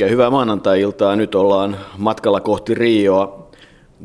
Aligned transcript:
Oikein 0.00 0.12
hyvää 0.12 0.30
maanantai-iltaa. 0.30 1.16
Nyt 1.16 1.34
ollaan 1.34 1.76
matkalla 1.98 2.40
kohti 2.40 2.74
Rioa 2.74 3.50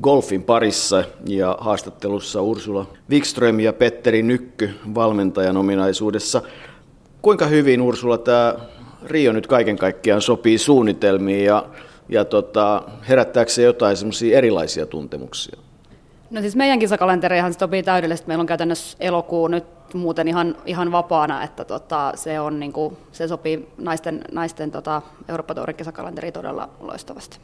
golfin 0.02 0.44
parissa 0.44 1.04
ja 1.26 1.58
haastattelussa 1.60 2.42
Ursula 2.42 2.86
Wikström 3.10 3.60
ja 3.60 3.74
Petteri 3.74 4.24
Nykky 4.24 4.70
valmentajan 4.96 5.58
ominaisuudessa. 5.58 6.42
Kuinka 7.22 7.46
hyvin 7.46 7.82
Ursula 7.82 8.18
tämä 8.18 8.56
Rio 9.06 9.32
nyt 9.32 9.48
kaiken 9.48 9.78
kaikkiaan 9.78 10.22
sopii 10.22 10.58
suunnitelmiin 10.58 11.46
ja, 11.46 11.66
ja 12.10 12.26
tota, 12.26 12.84
herättääkö 13.10 13.52
se 13.52 13.64
jotain 13.64 13.98
erilaisia 14.34 14.86
tuntemuksia? 14.86 15.60
No 16.36 16.42
siis 16.42 16.56
meidän 16.56 16.80
kisakalenterihan 16.80 17.54
sopii 17.54 17.84
täydellisesti. 17.84 18.28
Meillä 18.28 18.42
on 18.42 18.48
käytännössä 18.48 18.98
elokuu 19.00 19.48
nyt 19.48 19.64
muuten 19.94 20.28
ihan, 20.28 20.56
ihan 20.66 20.92
vapaana, 20.92 21.44
että 21.44 21.66
tota, 21.66 22.12
se, 22.16 22.40
on, 22.40 22.60
niin 22.60 22.74
kuin, 22.74 22.98
se 23.12 23.28
sopii 23.28 23.68
naisten, 23.78 24.22
naisten 24.32 24.72
tota, 24.72 25.02
eurooppa 25.30 25.74
kisakalenteri 25.78 26.32
todella 26.32 26.70
loistavasti. 26.80 27.38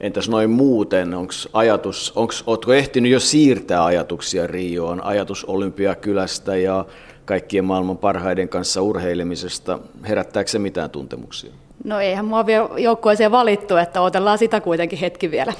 Entäs 0.00 0.28
noin 0.28 0.50
muuten, 0.50 1.14
onko 1.14 1.32
ajatus, 1.52 2.12
onks, 2.16 2.44
ootko 2.46 2.72
ehtinyt 2.72 3.12
jo 3.12 3.20
siirtää 3.20 3.84
ajatuksia 3.84 4.46
Rioon, 4.46 5.04
ajatus 5.04 5.44
Olympiakylästä 5.44 6.56
ja 6.56 6.84
kaikkien 7.24 7.64
maailman 7.64 7.98
parhaiden 7.98 8.48
kanssa 8.48 8.82
urheilemisesta, 8.82 9.78
herättääkö 10.08 10.50
se 10.50 10.58
mitään 10.58 10.90
tuntemuksia? 10.90 11.52
No 11.84 12.00
eihän 12.00 12.24
mua 12.24 12.46
vielä 12.46 12.68
joukkueeseen 12.76 13.32
valittu, 13.32 13.76
että 13.76 14.00
otellaan 14.00 14.38
sitä 14.38 14.60
kuitenkin 14.60 14.98
hetki 14.98 15.30
vielä. 15.30 15.52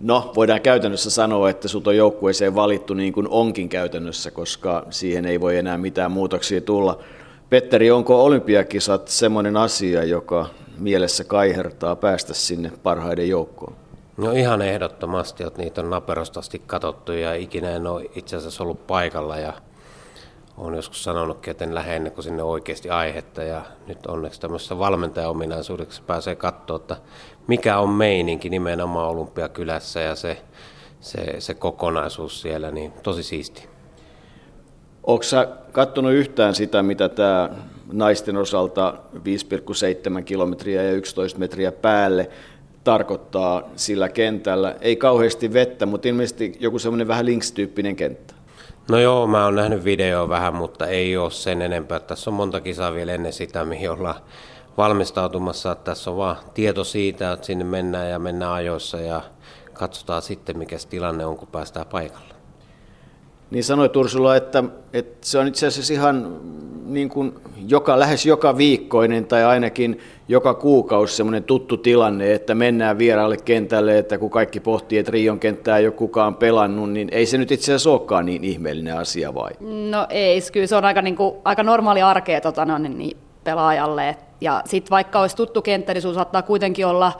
No, 0.00 0.32
voidaan 0.36 0.60
käytännössä 0.60 1.10
sanoa, 1.10 1.50
että 1.50 1.68
sut 1.68 1.86
on 1.86 1.96
joukkueeseen 1.96 2.54
valittu 2.54 2.94
niin 2.94 3.12
kuin 3.12 3.28
onkin 3.28 3.68
käytännössä, 3.68 4.30
koska 4.30 4.86
siihen 4.90 5.26
ei 5.26 5.40
voi 5.40 5.58
enää 5.58 5.78
mitään 5.78 6.12
muutoksia 6.12 6.60
tulla. 6.60 6.98
Petteri, 7.50 7.90
onko 7.90 8.24
olympiakisat 8.24 9.08
semmoinen 9.08 9.56
asia, 9.56 10.04
joka 10.04 10.46
mielessä 10.78 11.24
kaihertaa 11.24 11.96
päästä 11.96 12.34
sinne 12.34 12.72
parhaiden 12.82 13.28
joukkoon? 13.28 13.74
No 14.16 14.32
ihan 14.32 14.62
ehdottomasti, 14.62 15.44
että 15.44 15.62
niitä 15.62 15.80
on 15.80 15.90
naperostasti 15.90 16.62
katsottu 16.66 17.12
ja 17.12 17.34
ikinä 17.34 17.70
en 17.70 17.86
ole 17.86 18.10
itse 18.14 18.36
asiassa 18.36 18.62
ollut 18.62 18.86
paikalla 18.86 19.38
ja 19.38 19.52
olen 20.58 20.76
joskus 20.76 21.04
sanonutkin, 21.04 21.50
että 21.50 21.64
en 21.64 21.74
lähde 21.74 21.96
ennen 21.96 22.12
kuin 22.12 22.24
sinne 22.24 22.42
oikeasti 22.42 22.90
aihetta 22.90 23.42
ja 23.42 23.62
nyt 23.86 24.06
onneksi 24.06 24.40
tämmöisessä 24.40 24.78
valmentajaominaisuudessa 24.78 26.02
pääsee 26.06 26.34
katsoa, 26.34 26.76
että 26.76 26.96
mikä 27.50 27.78
on 27.78 27.88
meininki 27.88 28.50
nimenomaan 28.50 29.08
Olympiakylässä 29.08 30.00
ja 30.00 30.14
se, 30.14 30.42
se, 31.00 31.34
se 31.38 31.54
kokonaisuus 31.54 32.40
siellä, 32.40 32.70
niin 32.70 32.92
tosi 33.02 33.22
siisti. 33.22 33.68
Onko 35.04 35.22
sä 35.22 35.48
katsonut 35.72 36.12
yhtään 36.12 36.54
sitä, 36.54 36.82
mitä 36.82 37.08
tämä 37.08 37.50
naisten 37.92 38.36
osalta 38.36 38.94
5,7 39.14 40.22
kilometriä 40.24 40.82
ja 40.82 40.92
11 40.92 41.38
metriä 41.38 41.72
päälle 41.72 42.30
tarkoittaa 42.84 43.62
sillä 43.76 44.08
kentällä? 44.08 44.76
Ei 44.80 44.96
kauheasti 44.96 45.52
vettä, 45.52 45.86
mutta 45.86 46.08
ilmeisesti 46.08 46.56
joku 46.60 46.78
semmoinen 46.78 47.08
vähän 47.08 47.26
links-tyyppinen 47.26 47.96
kenttä. 47.96 48.34
No 48.90 48.98
joo, 48.98 49.26
mä 49.26 49.44
oon 49.44 49.54
nähnyt 49.54 49.84
videoa 49.84 50.28
vähän, 50.28 50.54
mutta 50.54 50.86
ei 50.86 51.16
ole 51.16 51.30
sen 51.30 51.62
enempää. 51.62 52.00
Tässä 52.00 52.30
on 52.30 52.34
monta 52.34 52.60
kisaa 52.60 52.94
vielä 52.94 53.14
ennen 53.14 53.32
sitä, 53.32 53.64
mihin 53.64 53.90
ollaan 53.90 54.20
valmistautumassa. 54.76 55.74
Tässä 55.74 56.10
on 56.10 56.16
vaan 56.16 56.36
tieto 56.54 56.84
siitä, 56.84 57.32
että 57.32 57.46
sinne 57.46 57.64
mennään 57.64 58.10
ja 58.10 58.18
mennään 58.18 58.52
ajoissa 58.52 59.00
ja 59.00 59.20
katsotaan 59.72 60.22
sitten, 60.22 60.58
mikä 60.58 60.76
tilanne 60.90 61.26
on, 61.26 61.36
kun 61.36 61.48
päästään 61.48 61.86
paikalle. 61.86 62.34
Niin 63.50 63.64
sanoi 63.64 63.90
Ursula, 63.96 64.36
että, 64.36 64.64
että 64.92 65.26
se 65.26 65.38
on 65.38 65.48
itse 65.48 65.66
asiassa 65.66 65.92
ihan 65.92 66.40
niin 66.84 67.08
kuin 67.08 67.34
joka, 67.68 67.98
lähes 67.98 68.26
joka 68.26 68.56
viikkoinen 68.56 69.26
tai 69.26 69.44
ainakin 69.44 69.98
joka 70.28 70.54
kuukausi 70.54 71.16
semmoinen 71.16 71.44
tuttu 71.44 71.76
tilanne, 71.76 72.34
että 72.34 72.54
mennään 72.54 72.98
vieraalle 72.98 73.36
kentälle, 73.36 73.98
että 73.98 74.18
kun 74.18 74.30
kaikki 74.30 74.60
pohtii, 74.60 74.98
että 74.98 75.12
Rion 75.12 75.40
kenttää 75.40 75.78
ei 75.78 75.86
ole 75.86 75.94
kukaan 75.94 76.34
pelannut, 76.34 76.90
niin 76.90 77.08
ei 77.12 77.26
se 77.26 77.38
nyt 77.38 77.52
itse 77.52 77.64
asiassa 77.64 77.90
olekaan 77.90 78.26
niin 78.26 78.44
ihmeellinen 78.44 78.96
asia 78.96 79.34
vai? 79.34 79.50
No 79.90 80.06
ei, 80.10 80.40
kyllä 80.52 80.66
se 80.66 80.76
on 80.76 80.84
aika, 80.84 81.02
niin 81.02 81.16
kuin, 81.16 81.34
aika 81.44 81.62
normaali 81.62 82.02
arkea 82.02 82.40
tota, 82.40 82.64
no, 82.64 82.78
niin, 82.78 82.98
niin, 82.98 83.16
pelaajalle. 83.44 84.16
Ja 84.40 84.62
sitten 84.66 84.90
vaikka 84.90 85.20
olisi 85.20 85.36
tuttu 85.36 85.62
kenttä, 85.62 85.94
niin 85.94 86.14
saattaa 86.14 86.42
kuitenkin 86.42 86.86
olla 86.86 87.12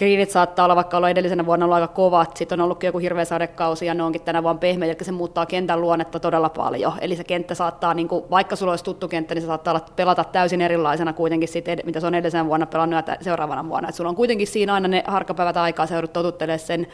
Greenit 0.00 0.30
saattaa 0.30 0.64
olla, 0.64 0.76
vaikka 0.76 0.96
olla 0.96 1.10
edellisenä 1.10 1.46
vuonna 1.46 1.66
ollut 1.66 1.74
aika 1.74 1.88
kovat, 1.88 2.36
sitten 2.36 2.60
on 2.60 2.64
ollut 2.64 2.82
joku 2.82 2.98
hirveä 2.98 3.24
sadekausi 3.24 3.86
ja 3.86 3.94
ne 3.94 4.02
onkin 4.02 4.20
tänä 4.20 4.42
vuonna 4.42 4.58
pehmeitä, 4.58 4.96
eli 4.98 5.04
se 5.04 5.12
muuttaa 5.12 5.46
kentän 5.46 5.80
luonnetta 5.80 6.20
todella 6.20 6.48
paljon. 6.48 6.92
Eli 7.00 7.16
se 7.16 7.24
kenttä 7.24 7.54
saattaa, 7.54 7.94
niin 7.94 8.08
kuin, 8.08 8.24
vaikka 8.30 8.56
sulla 8.56 8.72
olisi 8.72 8.84
tuttu 8.84 9.08
kenttä, 9.08 9.34
niin 9.34 9.42
se 9.42 9.46
saattaa 9.46 9.74
olla, 9.74 9.86
pelata 9.96 10.24
täysin 10.24 10.60
erilaisena 10.60 11.12
kuitenkin 11.12 11.48
siitä, 11.48 11.76
mitä 11.84 12.00
se 12.00 12.06
on 12.06 12.14
edellisen 12.14 12.46
vuonna 12.46 12.66
pelannut 12.66 13.06
ja 13.06 13.16
seuraavana 13.20 13.68
vuonna. 13.68 13.88
Et 13.88 13.94
sulla 13.94 14.10
on 14.10 14.16
kuitenkin 14.16 14.46
siinä 14.46 14.74
aina 14.74 14.88
ne 14.88 15.04
harkkapäivät 15.06 15.56
aikaa, 15.56 15.86
sä 15.86 15.94
joudut 15.94 16.12
totuttelemaan 16.12 16.58
sen, 16.58 16.86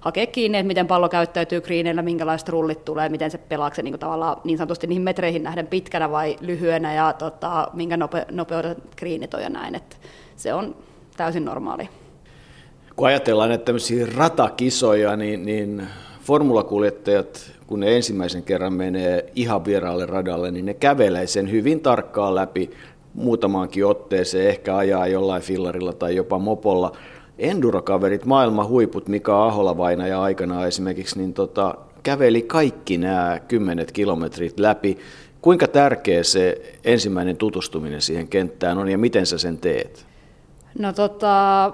hakea 0.00 0.26
kiinni, 0.26 0.58
että 0.58 0.66
miten 0.66 0.86
pallo 0.86 1.08
käyttäytyy 1.08 1.60
greenillä, 1.60 2.02
minkälaiset 2.02 2.48
rullit 2.48 2.84
tulee, 2.84 3.08
miten 3.08 3.30
se 3.30 3.38
pelaa 3.38 3.74
se 3.74 3.82
niin, 3.82 3.98
tavallaan 3.98 4.36
niin 4.44 4.58
sanotusti 4.58 4.86
niihin 4.86 5.02
metreihin 5.02 5.42
nähden 5.42 5.66
pitkänä 5.66 6.10
vai 6.10 6.36
lyhyenä 6.40 6.94
ja 6.94 7.12
tota, 7.12 7.68
minkä 7.72 7.96
nope, 7.96 8.26
nopeudet 8.30 8.78
greenit 8.96 9.34
on 9.34 9.42
ja 9.42 9.50
näin. 9.50 9.74
Et 9.74 10.00
se 10.36 10.54
on 10.54 10.76
täysin 11.16 11.44
normaali 11.44 11.88
kun 12.96 13.06
ajatellaan 13.06 13.52
että 13.52 13.64
tämmöisiä 13.64 14.06
ratakisoja, 14.16 15.16
niin, 15.16 15.44
niin 15.44 15.82
formulakuljettajat, 16.20 17.52
kun 17.66 17.80
ne 17.80 17.96
ensimmäisen 17.96 18.42
kerran 18.42 18.72
menee 18.72 19.32
ihan 19.34 19.64
vieraalle 19.64 20.06
radalle, 20.06 20.50
niin 20.50 20.66
ne 20.66 20.74
kävelee 20.74 21.26
sen 21.26 21.50
hyvin 21.50 21.80
tarkkaan 21.80 22.34
läpi 22.34 22.70
muutamaankin 23.14 23.86
otteeseen, 23.86 24.48
ehkä 24.48 24.76
ajaa 24.76 25.06
jollain 25.06 25.42
fillarilla 25.42 25.92
tai 25.92 26.16
jopa 26.16 26.38
mopolla. 26.38 26.96
Endurokaverit, 27.38 28.24
maailman 28.24 28.68
huiput, 28.68 29.08
Mika 29.08 29.46
Ahola 29.46 30.06
ja 30.08 30.22
aikana 30.22 30.66
esimerkiksi, 30.66 31.18
niin 31.18 31.34
tota, 31.34 31.74
käveli 32.02 32.42
kaikki 32.42 32.98
nämä 32.98 33.40
kymmenet 33.48 33.92
kilometrit 33.92 34.60
läpi. 34.60 34.98
Kuinka 35.40 35.68
tärkeä 35.68 36.22
se 36.22 36.62
ensimmäinen 36.84 37.36
tutustuminen 37.36 38.02
siihen 38.02 38.28
kenttään 38.28 38.78
on 38.78 38.88
ja 38.88 38.98
miten 38.98 39.26
sä 39.26 39.38
sen 39.38 39.58
teet? 39.58 40.06
No 40.78 40.92
tota, 40.92 41.72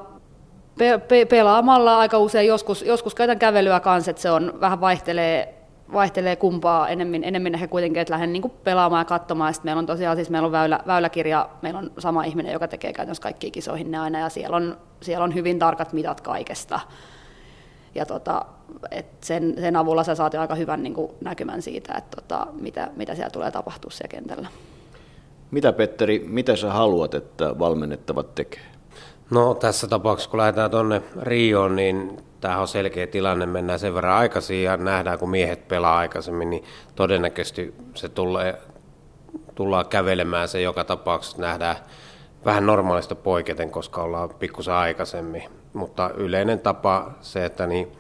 pe- 0.80 0.98
pe- 0.98 1.24
pelaamalla 1.24 1.98
aika 1.98 2.18
usein, 2.18 2.46
joskus, 2.46 2.82
joskus 2.82 3.14
käytän 3.14 3.38
kävelyä 3.38 3.80
kanssa, 3.80 4.10
että 4.10 4.22
se 4.22 4.30
on 4.30 4.52
vähän 4.60 4.80
vaihtelee, 4.80 5.54
vaihtelee 5.92 6.36
kumpaa 6.36 6.88
enemmän, 6.88 7.24
enemmän 7.24 7.54
ehkä 7.54 7.68
kuitenkin, 7.68 8.00
että 8.00 8.12
lähden 8.12 8.32
niin 8.32 8.52
pelaamaan 8.64 9.00
ja 9.00 9.04
katsomaan. 9.04 9.54
Sitten 9.54 9.68
meillä 9.68 9.78
on 9.78 9.86
tosiaan 9.86 10.16
siis 10.16 10.30
meillä 10.30 10.46
on 10.46 10.52
väylä, 10.52 10.80
väyläkirja, 10.86 11.48
meillä 11.62 11.78
on 11.78 11.90
sama 11.98 12.24
ihminen, 12.24 12.52
joka 12.52 12.68
tekee 12.68 12.92
käytännössä 12.92 13.22
kaikkiin 13.22 13.52
kisoihin 13.52 13.90
ne 13.90 13.98
aina, 13.98 14.18
ja 14.18 14.28
siellä 14.28 14.56
on, 14.56 14.78
siellä 15.02 15.24
on 15.24 15.34
hyvin 15.34 15.58
tarkat 15.58 15.92
mitat 15.92 16.20
kaikesta. 16.20 16.80
Ja 17.94 18.06
tota, 18.06 18.44
et 18.90 19.06
sen, 19.20 19.54
sen 19.60 19.76
avulla 19.76 20.04
sä 20.04 20.14
saat 20.14 20.34
jo 20.34 20.40
aika 20.40 20.54
hyvän 20.54 20.82
niin 20.82 20.94
näkymän 21.20 21.62
siitä, 21.62 21.94
että 21.98 22.16
tota, 22.16 22.46
mitä, 22.52 22.88
mitä 22.96 23.14
siellä 23.14 23.30
tulee 23.30 23.50
tapahtua 23.50 23.90
siellä 23.90 24.10
kentällä. 24.10 24.48
Mitä 25.50 25.72
Petteri, 25.72 26.24
mitä 26.28 26.56
sä 26.56 26.72
haluat, 26.72 27.14
että 27.14 27.58
valmennettavat 27.58 28.34
tekee? 28.34 28.79
No 29.30 29.54
tässä 29.54 29.86
tapauksessa, 29.88 30.30
kun 30.30 30.38
lähdetään 30.38 30.70
tuonne 30.70 31.02
Rioon, 31.22 31.76
niin 31.76 32.16
tämä 32.40 32.58
on 32.58 32.68
selkeä 32.68 33.06
tilanne, 33.06 33.46
mennään 33.46 33.78
sen 33.78 33.94
verran 33.94 34.16
aikaisin 34.16 34.62
ja 34.62 34.76
nähdään, 34.76 35.18
kun 35.18 35.30
miehet 35.30 35.68
pelaa 35.68 35.98
aikaisemmin, 35.98 36.50
niin 36.50 36.64
todennäköisesti 36.94 37.74
se 37.94 38.08
tulee, 38.08 38.58
tullaan 39.54 39.86
kävelemään 39.86 40.48
se 40.48 40.60
joka 40.60 40.84
tapauksessa, 40.84 41.42
nähdään 41.42 41.76
vähän 42.44 42.66
normaalista 42.66 43.14
poiketen, 43.14 43.70
koska 43.70 44.02
ollaan 44.02 44.30
pikkusen 44.30 44.74
aikaisemmin. 44.74 45.42
Mutta 45.72 46.10
yleinen 46.16 46.60
tapa 46.60 47.10
se, 47.20 47.44
että 47.44 47.66
niin 47.66 47.92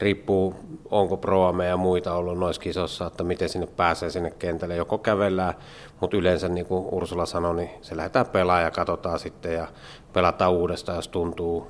riippuu, 0.00 0.54
onko 0.90 1.16
proame 1.16 1.66
ja 1.66 1.76
muita 1.76 2.14
ollut 2.14 2.38
noissa 2.38 2.62
kisossa, 2.62 3.06
että 3.06 3.24
miten 3.24 3.48
sinne 3.48 3.66
pääsee 3.66 4.10
sinne 4.10 4.30
kentälle. 4.30 4.76
Joko 4.76 4.98
kävellään, 4.98 5.54
mutta 6.00 6.16
yleensä 6.16 6.48
niin 6.48 6.66
kuin 6.66 6.86
Ursula 6.92 7.26
sanoi, 7.26 7.56
niin 7.56 7.70
se 7.82 7.96
lähdetään 7.96 8.26
pelaamaan 8.26 8.64
ja 8.64 8.70
katsotaan 8.70 9.18
sitten 9.18 9.54
ja 9.54 9.66
pelataan 10.12 10.52
uudestaan, 10.52 10.96
jos 10.96 11.08
tuntuu 11.08 11.66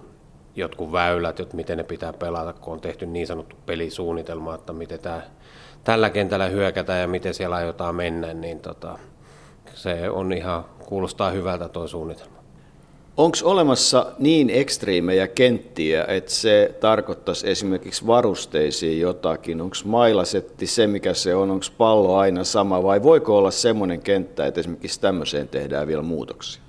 jotkut 0.56 0.92
väylät, 0.92 1.40
että 1.40 1.56
miten 1.56 1.78
ne 1.78 1.84
pitää 1.84 2.12
pelata, 2.12 2.52
kun 2.52 2.72
on 2.72 2.80
tehty 2.80 3.06
niin 3.06 3.26
sanottu 3.26 3.56
pelisuunnitelma, 3.66 4.54
että 4.54 4.72
miten 4.72 5.00
tämä, 5.00 5.22
tällä 5.84 6.10
kentällä 6.10 6.46
hyökätään 6.46 7.00
ja 7.00 7.08
miten 7.08 7.34
siellä 7.34 7.56
aiotaan 7.56 7.94
mennä, 7.94 8.34
niin 8.34 8.60
tota, 8.60 8.98
se 9.74 10.10
on 10.10 10.32
ihan, 10.32 10.64
kuulostaa 10.86 11.30
hyvältä 11.30 11.68
tuo 11.68 11.88
suunnitelma. 11.88 12.39
Onko 13.20 13.36
olemassa 13.44 14.06
niin 14.18 14.50
ekstriimejä 14.50 15.28
kenttiä, 15.28 16.04
että 16.08 16.30
se 16.30 16.74
tarkoittaisi 16.80 17.50
esimerkiksi 17.50 18.06
varusteisiin 18.06 19.00
jotakin? 19.00 19.60
Onko 19.60 19.76
mailasetti 19.84 20.66
se, 20.66 20.86
mikä 20.86 21.14
se 21.14 21.34
on? 21.34 21.50
Onko 21.50 21.66
pallo 21.78 22.16
aina 22.16 22.44
sama 22.44 22.82
vai 22.82 23.02
voiko 23.02 23.38
olla 23.38 23.50
semmoinen 23.50 24.00
kenttä, 24.00 24.46
että 24.46 24.60
esimerkiksi 24.60 25.00
tämmöiseen 25.00 25.48
tehdään 25.48 25.86
vielä 25.86 26.02
muutoksia? 26.02 26.62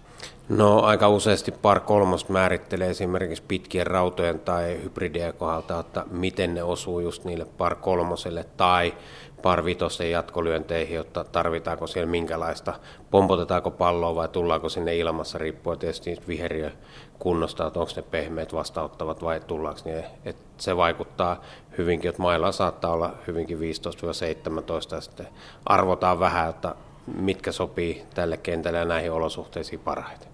No 0.49 0.79
aika 0.79 1.09
useasti 1.09 1.51
par 1.51 1.79
kolmos 1.79 2.29
määrittelee 2.29 2.89
esimerkiksi 2.89 3.43
pitkien 3.47 3.87
rautojen 3.87 4.39
tai 4.39 4.79
hybridien 4.83 5.33
kohdalta, 5.33 5.79
että 5.79 6.05
miten 6.11 6.53
ne 6.53 6.63
osuu 6.63 6.99
just 6.99 7.23
niille 7.23 7.45
par 7.57 7.75
kolmoselle 7.75 8.45
tai 8.57 8.93
par 9.41 9.65
vitosen 9.65 10.11
jatkolyönteihin, 10.11 10.95
jotta 10.95 11.23
tarvitaanko 11.23 11.87
siellä 11.87 12.11
minkälaista, 12.11 12.73
pompotetaanko 13.11 13.71
palloa 13.71 14.15
vai 14.15 14.27
tullaanko 14.27 14.69
sinne 14.69 14.95
ilmassa, 14.95 15.37
riippuen 15.37 15.79
tietysti 15.79 16.17
viheriö 16.27 16.71
kunnosta, 17.19 17.67
että 17.67 17.79
onko 17.79 17.91
ne 17.95 18.01
pehmeät 18.01 18.53
vastauttavat 18.53 19.23
vai 19.23 19.39
tullaanko 19.39 19.81
ne. 19.85 20.05
Et 20.25 20.37
se 20.57 20.77
vaikuttaa 20.77 21.41
hyvinkin, 21.77 22.09
että 22.09 22.21
mailla 22.21 22.51
saattaa 22.51 22.91
olla 22.91 23.13
hyvinkin 23.27 23.57
15-17 23.57 23.61
ja 24.95 25.01
sitten 25.01 25.27
arvotaan 25.65 26.19
vähän, 26.19 26.49
että 26.49 26.75
mitkä 27.15 27.51
sopii 27.51 28.03
tälle 28.13 28.37
kentälle 28.37 28.77
ja 28.77 28.85
näihin 28.85 29.11
olosuhteisiin 29.11 29.79
parhaiten. 29.79 30.30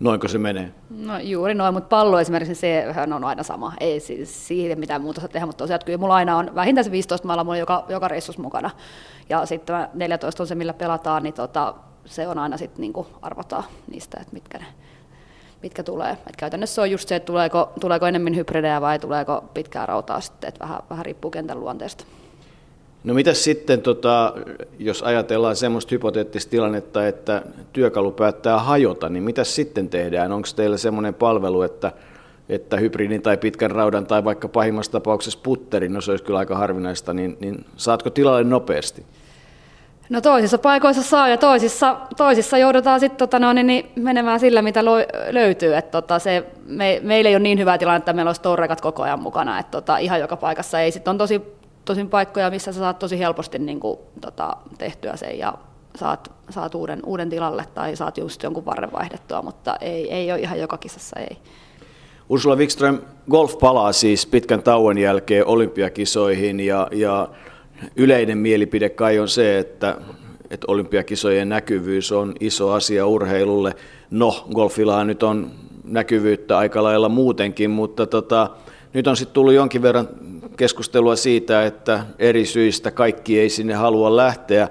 Noinko 0.00 0.28
se 0.28 0.38
menee? 0.38 0.72
No 0.90 1.18
juuri 1.18 1.54
noin, 1.54 1.74
mutta 1.74 1.88
pallo 1.88 2.20
esimerkiksi 2.20 2.54
sehän 2.54 3.12
on 3.12 3.24
aina 3.24 3.42
sama. 3.42 3.72
Ei 3.80 4.00
siis 4.00 4.48
siihen 4.48 4.78
mitään 4.78 5.02
muuta 5.02 5.20
saa 5.20 5.28
tehdä, 5.28 5.46
mutta 5.46 5.58
tosiaan 5.64 5.80
kyllä 5.84 5.98
mulla 5.98 6.14
aina 6.14 6.36
on 6.36 6.54
vähintään 6.54 6.84
se 6.84 6.90
15 6.90 7.26
mailla 7.26 7.44
mulla 7.44 7.56
joka, 7.56 7.84
joka 7.88 8.08
reissus 8.08 8.38
mukana. 8.38 8.70
Ja 9.28 9.46
sitten 9.46 9.88
14 9.94 10.42
on 10.42 10.46
se, 10.46 10.54
millä 10.54 10.74
pelataan, 10.74 11.22
niin 11.22 11.34
tota, 11.34 11.74
se 12.04 12.28
on 12.28 12.38
aina 12.38 12.56
sitten 12.56 12.80
niin 12.80 13.06
arvotaan 13.22 13.64
niistä, 13.90 14.18
että 14.20 14.32
mitkä 14.32 14.58
ne 14.58 14.66
mitkä 15.62 15.82
tulee. 15.82 16.18
Et 16.26 16.36
käytännössä 16.36 16.82
on 16.82 16.90
just 16.90 17.08
se, 17.08 17.16
että 17.16 17.26
tuleeko, 17.26 17.72
tuleeko 17.80 18.06
enemmän 18.06 18.36
hybridejä 18.36 18.80
vai 18.80 18.98
tuleeko 18.98 19.44
pitkää 19.54 19.86
rautaa 19.86 20.20
sitten, 20.20 20.48
että 20.48 20.60
vähän, 20.60 20.80
vähän 20.90 21.04
riippuu 21.04 21.30
kentän 21.30 21.60
luonteesta. 21.60 22.04
No 23.04 23.14
mitä 23.14 23.34
sitten, 23.34 23.82
tota, 23.82 24.34
jos 24.78 25.02
ajatellaan 25.02 25.56
semmoista 25.56 25.94
hypoteettista 25.94 26.50
tilannetta, 26.50 27.06
että 27.06 27.42
työkalu 27.72 28.10
päättää 28.10 28.58
hajota, 28.58 29.08
niin 29.08 29.22
mitä 29.22 29.44
sitten 29.44 29.88
tehdään? 29.88 30.32
Onko 30.32 30.48
teillä 30.56 30.76
semmoinen 30.76 31.14
palvelu, 31.14 31.62
että, 31.62 31.92
että 32.48 32.76
hybridin 32.76 33.22
tai 33.22 33.36
pitkän 33.36 33.70
raudan 33.70 34.06
tai 34.06 34.24
vaikka 34.24 34.48
pahimmassa 34.48 34.92
tapauksessa 34.92 35.38
putterin, 35.42 35.92
no 35.92 36.00
se 36.00 36.10
olisi 36.10 36.24
kyllä 36.24 36.38
aika 36.38 36.56
harvinaista, 36.56 37.14
niin, 37.14 37.36
niin 37.40 37.64
saatko 37.76 38.10
tilalle 38.10 38.44
nopeasti? 38.44 39.06
No 40.08 40.20
toisissa 40.20 40.58
paikoissa 40.58 41.02
saa 41.02 41.28
ja 41.28 41.36
toisissa, 41.36 41.96
toisissa 42.16 42.58
joudutaan 42.58 43.00
sitten 43.00 43.18
tota, 43.18 43.38
no, 43.38 43.52
niin, 43.52 43.90
menemään 43.96 44.40
sillä, 44.40 44.62
mitä 44.62 44.84
lo, 44.84 44.92
löytyy. 45.30 45.76
Et, 45.76 45.90
tota, 45.90 46.18
se, 46.18 46.44
me, 46.66 47.00
meillä 47.02 47.28
ei 47.28 47.34
ole 47.34 47.42
niin 47.42 47.58
hyvä 47.58 47.78
tilanne, 47.78 47.98
että 47.98 48.12
meillä 48.12 48.28
olisi 48.28 48.42
torrekat 48.42 48.80
koko 48.80 49.02
ajan 49.02 49.22
mukana. 49.22 49.58
Et, 49.58 49.70
tota, 49.70 49.98
ihan 49.98 50.20
joka 50.20 50.36
paikassa 50.36 50.80
ei. 50.80 50.92
Sitten 50.92 51.10
on 51.10 51.18
tosi 51.18 51.57
tosin 51.88 52.08
paikkoja, 52.10 52.50
missä 52.50 52.72
sä 52.72 52.78
saat 52.78 52.98
tosi 52.98 53.18
helposti 53.18 53.58
niin 53.58 53.80
kuin, 53.80 53.98
tota, 54.20 54.56
tehtyä 54.78 55.16
sen 55.16 55.38
ja 55.38 55.54
saat, 55.96 56.32
saat 56.50 56.74
uuden, 56.74 57.00
uuden 57.06 57.30
tilalle 57.30 57.64
tai 57.74 57.96
saat 57.96 58.18
just 58.18 58.42
jonkun 58.42 58.64
varren 58.64 58.92
vaihdettua, 58.92 59.42
mutta 59.42 59.76
ei, 59.80 60.12
ei 60.12 60.32
ole 60.32 60.40
ihan 60.40 60.58
joka 60.58 60.78
kisassa, 60.78 61.20
ei. 61.20 61.36
Ursula 62.28 62.56
Wikström, 62.56 62.98
golf 63.30 63.58
palaa 63.58 63.92
siis 63.92 64.26
pitkän 64.26 64.62
tauon 64.62 64.98
jälkeen 64.98 65.46
olympiakisoihin 65.46 66.60
ja, 66.60 66.88
ja 66.92 67.28
yleinen 67.96 68.38
mielipide 68.38 68.88
kai 68.88 69.18
on 69.18 69.28
se, 69.28 69.58
että, 69.58 69.96
että 70.50 70.64
olympiakisojen 70.68 71.48
näkyvyys 71.48 72.12
on 72.12 72.34
iso 72.40 72.70
asia 72.70 73.06
urheilulle. 73.06 73.74
No, 74.10 74.44
golfilla 74.54 75.04
nyt 75.04 75.22
on 75.22 75.50
näkyvyyttä 75.84 76.58
aika 76.58 76.82
lailla 76.82 77.08
muutenkin, 77.08 77.70
mutta 77.70 78.06
tota, 78.06 78.50
nyt 78.92 79.06
on 79.06 79.16
sitten 79.16 79.34
tullut 79.34 79.54
jonkin 79.54 79.82
verran 79.82 80.08
keskustelua 80.58 81.16
siitä, 81.16 81.66
että 81.66 82.00
eri 82.18 82.46
syistä 82.46 82.90
kaikki 82.90 83.40
ei 83.40 83.48
sinne 83.50 83.74
halua 83.74 84.16
lähteä. 84.16 84.68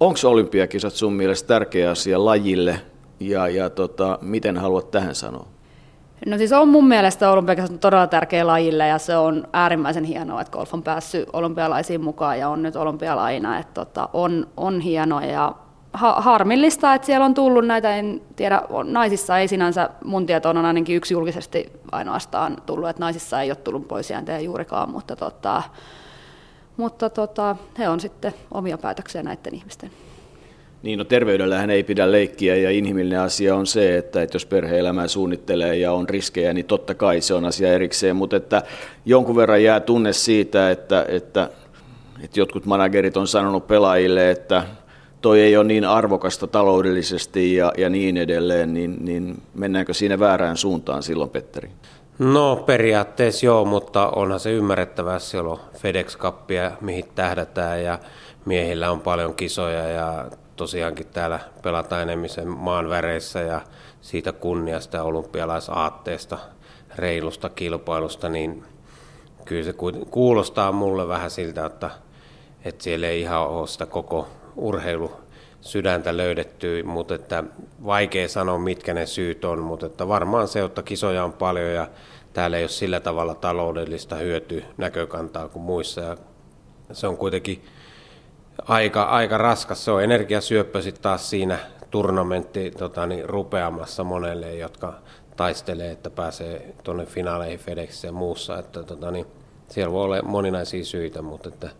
Onko 0.00 0.18
olympiakisat 0.24 0.92
sun 0.92 1.12
mielestä 1.12 1.48
tärkeä 1.48 1.90
asia 1.90 2.24
lajille 2.24 2.80
ja, 3.20 3.48
ja 3.48 3.70
tota, 3.70 4.18
miten 4.22 4.56
haluat 4.56 4.90
tähän 4.90 5.14
sanoa? 5.14 5.46
No 6.26 6.38
siis 6.38 6.52
on 6.52 6.68
mun 6.68 6.88
mielestä 6.88 7.30
olympiakisat 7.30 7.80
todella 7.80 8.06
tärkeä 8.06 8.46
lajille 8.46 8.86
ja 8.86 8.98
se 8.98 9.16
on 9.16 9.48
äärimmäisen 9.52 10.04
hienoa, 10.04 10.40
että 10.40 10.50
golf 10.50 10.74
on 10.74 10.82
päässyt 10.82 11.28
olympialaisiin 11.32 12.00
mukaan 12.00 12.38
ja 12.38 12.48
on 12.48 12.62
nyt 12.62 12.76
olympialaina. 12.76 13.58
Että 13.58 13.74
tota, 13.74 14.08
on, 14.12 14.46
on 14.56 14.80
hienoa 14.80 15.24
ja 15.24 15.54
ha- 15.94 16.20
harmillista, 16.20 16.94
että 16.94 17.06
siellä 17.06 17.24
on 17.24 17.34
tullut 17.34 17.66
näitä, 17.66 17.96
en 17.96 18.20
tiedä, 18.36 18.62
naisissa 18.84 19.38
ei 19.38 19.48
sinänsä, 19.48 19.90
mun 20.04 20.26
tietoon 20.26 20.56
on 20.56 20.66
ainakin 20.66 20.96
yksi 20.96 21.14
julkisesti 21.14 21.72
ainoastaan 21.92 22.56
tullut, 22.66 22.88
että 22.88 23.00
naisissa 23.00 23.40
ei 23.40 23.50
ole 23.50 23.56
tullut 23.56 23.88
poisjääntejä 23.88 24.40
juurikaan, 24.40 24.90
mutta, 24.90 25.16
tota, 25.16 25.62
mutta 26.76 27.10
tota, 27.10 27.56
he 27.78 27.88
on 27.88 28.00
sitten 28.00 28.34
omia 28.50 28.78
päätöksiä 28.78 29.22
näiden 29.22 29.54
ihmisten. 29.54 29.90
Niin, 30.82 30.98
no 30.98 31.04
terveydellähän 31.04 31.70
ei 31.70 31.84
pidä 31.84 32.12
leikkiä 32.12 32.56
ja 32.56 32.70
inhimillinen 32.70 33.20
asia 33.20 33.56
on 33.56 33.66
se, 33.66 33.98
että, 33.98 34.22
että 34.22 34.34
jos 34.36 34.46
perhe-elämää 34.46 35.08
suunnittelee 35.08 35.76
ja 35.76 35.92
on 35.92 36.08
riskejä, 36.08 36.52
niin 36.52 36.66
totta 36.66 36.94
kai 36.94 37.20
se 37.20 37.34
on 37.34 37.44
asia 37.44 37.72
erikseen, 37.72 38.16
mutta 38.16 38.36
että 38.36 38.62
jonkun 39.04 39.36
verran 39.36 39.62
jää 39.62 39.80
tunne 39.80 40.12
siitä, 40.12 40.70
että, 40.70 41.06
että, 41.08 41.50
että 42.22 42.40
jotkut 42.40 42.66
managerit 42.66 43.16
on 43.16 43.28
sanonut 43.28 43.66
pelaajille, 43.66 44.30
että 44.30 44.64
toi 45.24 45.40
ei 45.40 45.56
ole 45.56 45.64
niin 45.64 45.84
arvokasta 45.84 46.46
taloudellisesti 46.46 47.54
ja, 47.54 47.72
ja 47.78 47.90
niin 47.90 48.16
edelleen, 48.16 48.74
niin, 48.74 48.96
niin 49.00 49.42
mennäänkö 49.54 49.94
siinä 49.94 50.18
väärään 50.18 50.56
suuntaan 50.56 51.02
silloin, 51.02 51.30
Petteri? 51.30 51.70
No 52.18 52.56
periaatteessa 52.56 53.46
joo, 53.46 53.64
mutta 53.64 54.08
onhan 54.08 54.40
se 54.40 54.52
ymmärrettävää, 54.52 55.18
siellä 55.18 55.50
on 55.50 55.60
FedEx-kappia, 55.78 56.70
mihin 56.80 57.04
tähdätään 57.14 57.82
ja 57.82 57.98
miehillä 58.44 58.90
on 58.90 59.00
paljon 59.00 59.34
kisoja 59.34 59.88
ja 59.88 60.24
tosiaankin 60.56 61.06
täällä 61.06 61.40
pelataan 61.62 62.02
enemmän 62.02 62.48
maan 62.56 62.88
väreissä 62.88 63.40
ja 63.40 63.60
siitä 64.00 64.32
kunniasta 64.32 64.96
ja 64.96 65.02
olympialaisaatteesta, 65.02 66.38
reilusta 66.96 67.48
kilpailusta, 67.48 68.28
niin 68.28 68.62
kyllä 69.44 69.64
se 69.64 69.74
kuulostaa 70.10 70.72
mulle 70.72 71.08
vähän 71.08 71.30
siltä, 71.30 71.66
että, 71.66 71.90
että 72.64 72.84
siellä 72.84 73.06
ei 73.06 73.20
ihan 73.20 73.48
ole 73.48 73.66
sitä 73.66 73.86
koko 73.86 74.28
urheilu 74.56 75.12
sydäntä 75.60 76.16
löydetty, 76.16 76.82
mutta 76.82 77.14
että 77.14 77.44
vaikea 77.84 78.28
sanoa, 78.28 78.58
mitkä 78.58 78.94
ne 78.94 79.06
syyt 79.06 79.44
on, 79.44 79.58
mutta 79.58 79.86
että 79.86 80.08
varmaan 80.08 80.48
se, 80.48 80.64
että 80.64 80.82
kisoja 80.82 81.24
on 81.24 81.32
paljon 81.32 81.72
ja 81.72 81.88
täällä 82.32 82.56
ei 82.56 82.62
ole 82.62 82.68
sillä 82.68 83.00
tavalla 83.00 83.34
taloudellista 83.34 84.16
hyöty 84.16 84.64
näkökantaa 84.76 85.48
kuin 85.48 85.62
muissa. 85.62 86.00
Ja 86.00 86.16
se 86.92 87.06
on 87.06 87.16
kuitenkin 87.16 87.64
aika, 88.68 89.02
aika 89.02 89.38
raskas. 89.38 89.84
Se 89.84 89.90
on 89.90 90.04
energiasyöppö 90.04 90.82
sitten 90.82 91.02
taas 91.02 91.30
siinä 91.30 91.58
turnamentti 91.90 92.70
tota, 92.70 93.06
niin, 93.06 93.28
rupeamassa 93.28 94.04
monelle, 94.04 94.54
jotka 94.54 94.94
taistelee, 95.36 95.90
että 95.90 96.10
pääsee 96.10 96.74
tuonne 96.82 97.06
finaaleihin 97.06 97.58
FedExissä 97.58 98.08
ja 98.08 98.12
muussa. 98.12 98.58
Että, 98.58 98.82
tota, 98.82 99.10
niin, 99.10 99.26
siellä 99.68 99.92
voi 99.92 100.04
olla 100.04 100.22
moninaisia 100.22 100.84
syitä, 100.84 101.22
mutta 101.22 101.48
että 101.48 101.70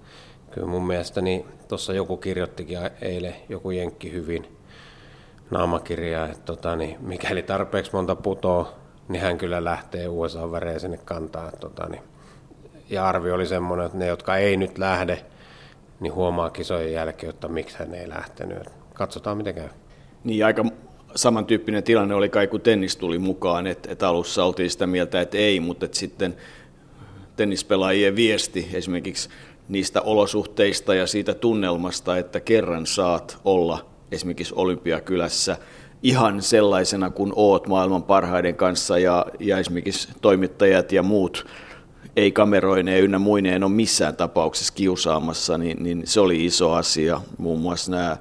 Kyllä 0.55 0.67
mun 0.67 0.87
mielestäni 0.87 1.45
tuossa 1.69 1.93
joku 1.93 2.17
kirjoittikin 2.17 2.79
eilen, 3.03 3.35
joku 3.49 3.71
jenkki 3.71 4.13
hyvin 4.13 4.47
naamakirjaa, 5.51 6.29
että 6.29 6.45
tota, 6.45 6.77
niin 6.77 6.97
mikäli 7.01 7.43
tarpeeksi 7.43 7.93
monta 7.93 8.17
putoo, 8.17 8.75
niin 9.09 9.23
hän 9.23 9.39
kyllä 9.39 9.65
lähtee 9.65 10.09
USA-väreen 10.09 10.81
sinne 10.81 10.99
kantaa. 11.05 11.51
Tota, 11.61 11.89
niin. 11.89 12.03
Ja 12.91 13.09
arvio 13.09 13.35
oli 13.35 13.47
semmoinen, 13.47 13.87
että 13.87 13.99
ne, 13.99 14.07
jotka 14.07 14.37
ei 14.37 14.57
nyt 14.57 14.79
lähde, 14.79 15.25
niin 16.01 16.15
huomaa 16.15 16.51
kisojen 16.51 16.93
jälkeen, 16.93 17.31
että 17.31 17.49
miksi 17.49 17.79
hän 17.79 17.95
ei 17.95 18.09
lähtenyt. 18.09 18.59
Katsotaan, 18.93 19.37
miten 19.37 19.55
käy. 19.55 19.69
Niin, 20.25 20.47
aika 20.47 20.65
samantyyppinen 21.15 21.83
tilanne 21.83 22.15
oli 22.15 22.29
kai, 22.29 22.47
kun 22.47 22.61
tennis 22.61 22.97
tuli 22.97 23.19
mukaan, 23.19 23.67
että, 23.67 23.93
että 23.93 24.09
alussa 24.09 24.45
oltiin 24.45 24.71
sitä 24.71 24.87
mieltä, 24.87 25.21
että 25.21 25.37
ei, 25.37 25.61
mutta 25.61 25.85
että 25.85 25.99
sitten 25.99 26.37
tennispelaajien 27.37 28.17
viesti 28.17 28.69
esimerkiksi 28.73 29.29
niistä 29.69 30.01
olosuhteista 30.01 30.95
ja 30.95 31.07
siitä 31.07 31.35
tunnelmasta, 31.35 32.17
että 32.17 32.41
kerran 32.41 32.87
saat 32.87 33.39
olla 33.45 33.87
esimerkiksi 34.13 34.55
Olympiakylässä 34.57 35.57
ihan 36.03 36.43
sellaisena 36.43 37.11
kuin 37.11 37.33
oot 37.37 37.67
maailman 37.67 38.03
parhaiden 38.03 38.55
kanssa 38.55 38.99
ja, 38.99 39.27
ja 39.41 39.59
esimerkiksi 39.59 40.09
toimittajat 40.21 40.93
ja 40.93 41.03
muut 41.03 41.47
ei 42.17 42.33
kameroineen 42.33 43.03
ynnä 43.03 43.19
muineen 43.19 43.65
ole 43.65 43.73
missään 43.73 44.17
tapauksessa 44.17 44.75
kiusaamassa, 44.75 45.59
niin, 45.59 45.83
niin 45.83 46.03
se 46.05 46.21
oli 46.21 46.45
iso 46.45 46.73
asia. 46.73 47.21
Muun 47.39 47.61
muassa 47.61 47.91
nämä 47.91 48.17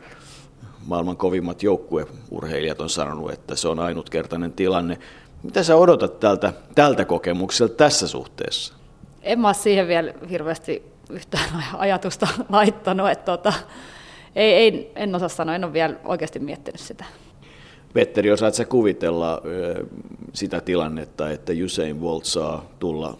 maailman 0.85 1.17
kovimmat 1.17 1.63
joukkueurheilijat 1.63 2.81
on 2.81 2.89
sanonut, 2.89 3.31
että 3.31 3.55
se 3.55 3.67
on 3.67 3.79
ainutkertainen 3.79 4.51
tilanne. 4.53 4.97
Mitä 5.43 5.63
sä 5.63 5.75
odotat 5.75 6.19
tältä, 6.19 6.53
tältä 6.75 7.05
kokemukselta 7.05 7.75
tässä 7.75 8.07
suhteessa? 8.07 8.73
En 9.21 9.39
mä 9.39 9.53
siihen 9.53 9.87
vielä 9.87 10.13
hirveästi 10.29 10.92
yhtään 11.09 11.63
ajatusta 11.77 12.27
laittanut. 12.49 13.09
Että 13.09 13.25
tota, 13.25 13.53
ei, 14.35 14.53
ei, 14.53 14.91
en 14.95 15.15
osaa 15.15 15.29
sanoa, 15.29 15.55
en 15.55 15.63
ole 15.63 15.73
vielä 15.73 15.95
oikeasti 16.05 16.39
miettinyt 16.39 16.81
sitä. 16.81 17.05
Petteri, 17.93 18.31
osaat 18.31 18.53
sä 18.53 18.65
kuvitella 18.65 19.41
sitä 20.33 20.61
tilannetta, 20.61 21.29
että 21.29 21.53
Usain 21.65 21.97
Bolt 21.97 22.25
saa 22.25 22.65
tulla 22.79 23.17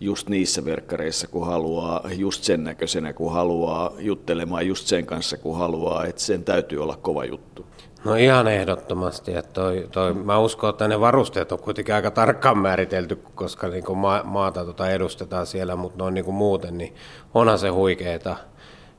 just 0.00 0.28
niissä 0.28 0.64
verkkareissa, 0.64 1.28
kun 1.28 1.46
haluaa, 1.46 2.02
just 2.16 2.44
sen 2.44 2.64
näköisenä, 2.64 3.12
kun 3.12 3.32
haluaa, 3.32 3.92
juttelemaan 3.98 4.66
just 4.66 4.86
sen 4.86 5.06
kanssa, 5.06 5.36
kun 5.36 5.58
haluaa, 5.58 6.06
että 6.06 6.22
sen 6.22 6.44
täytyy 6.44 6.82
olla 6.82 6.96
kova 6.96 7.24
juttu. 7.24 7.66
No 8.04 8.14
ihan 8.14 8.48
ehdottomasti. 8.48 9.34
Että 9.34 9.52
toi, 9.52 9.88
toi, 9.92 10.14
mä 10.14 10.38
uskon, 10.38 10.70
että 10.70 10.88
ne 10.88 11.00
varusteet 11.00 11.52
on 11.52 11.58
kuitenkin 11.58 11.94
aika 11.94 12.10
tarkkaan 12.10 12.58
määritelty, 12.58 13.16
koska 13.34 13.68
niin 13.68 13.84
kuin 13.84 13.98
ma- 13.98 14.22
maata 14.24 14.64
tota 14.64 14.90
edustetaan 14.90 15.46
siellä, 15.46 15.76
mutta 15.76 15.98
noin 15.98 16.14
niin 16.14 16.24
kuin 16.24 16.34
muuten, 16.34 16.78
niin 16.78 16.94
onhan 17.34 17.58
se 17.58 17.68
huikeeta. 17.68 18.36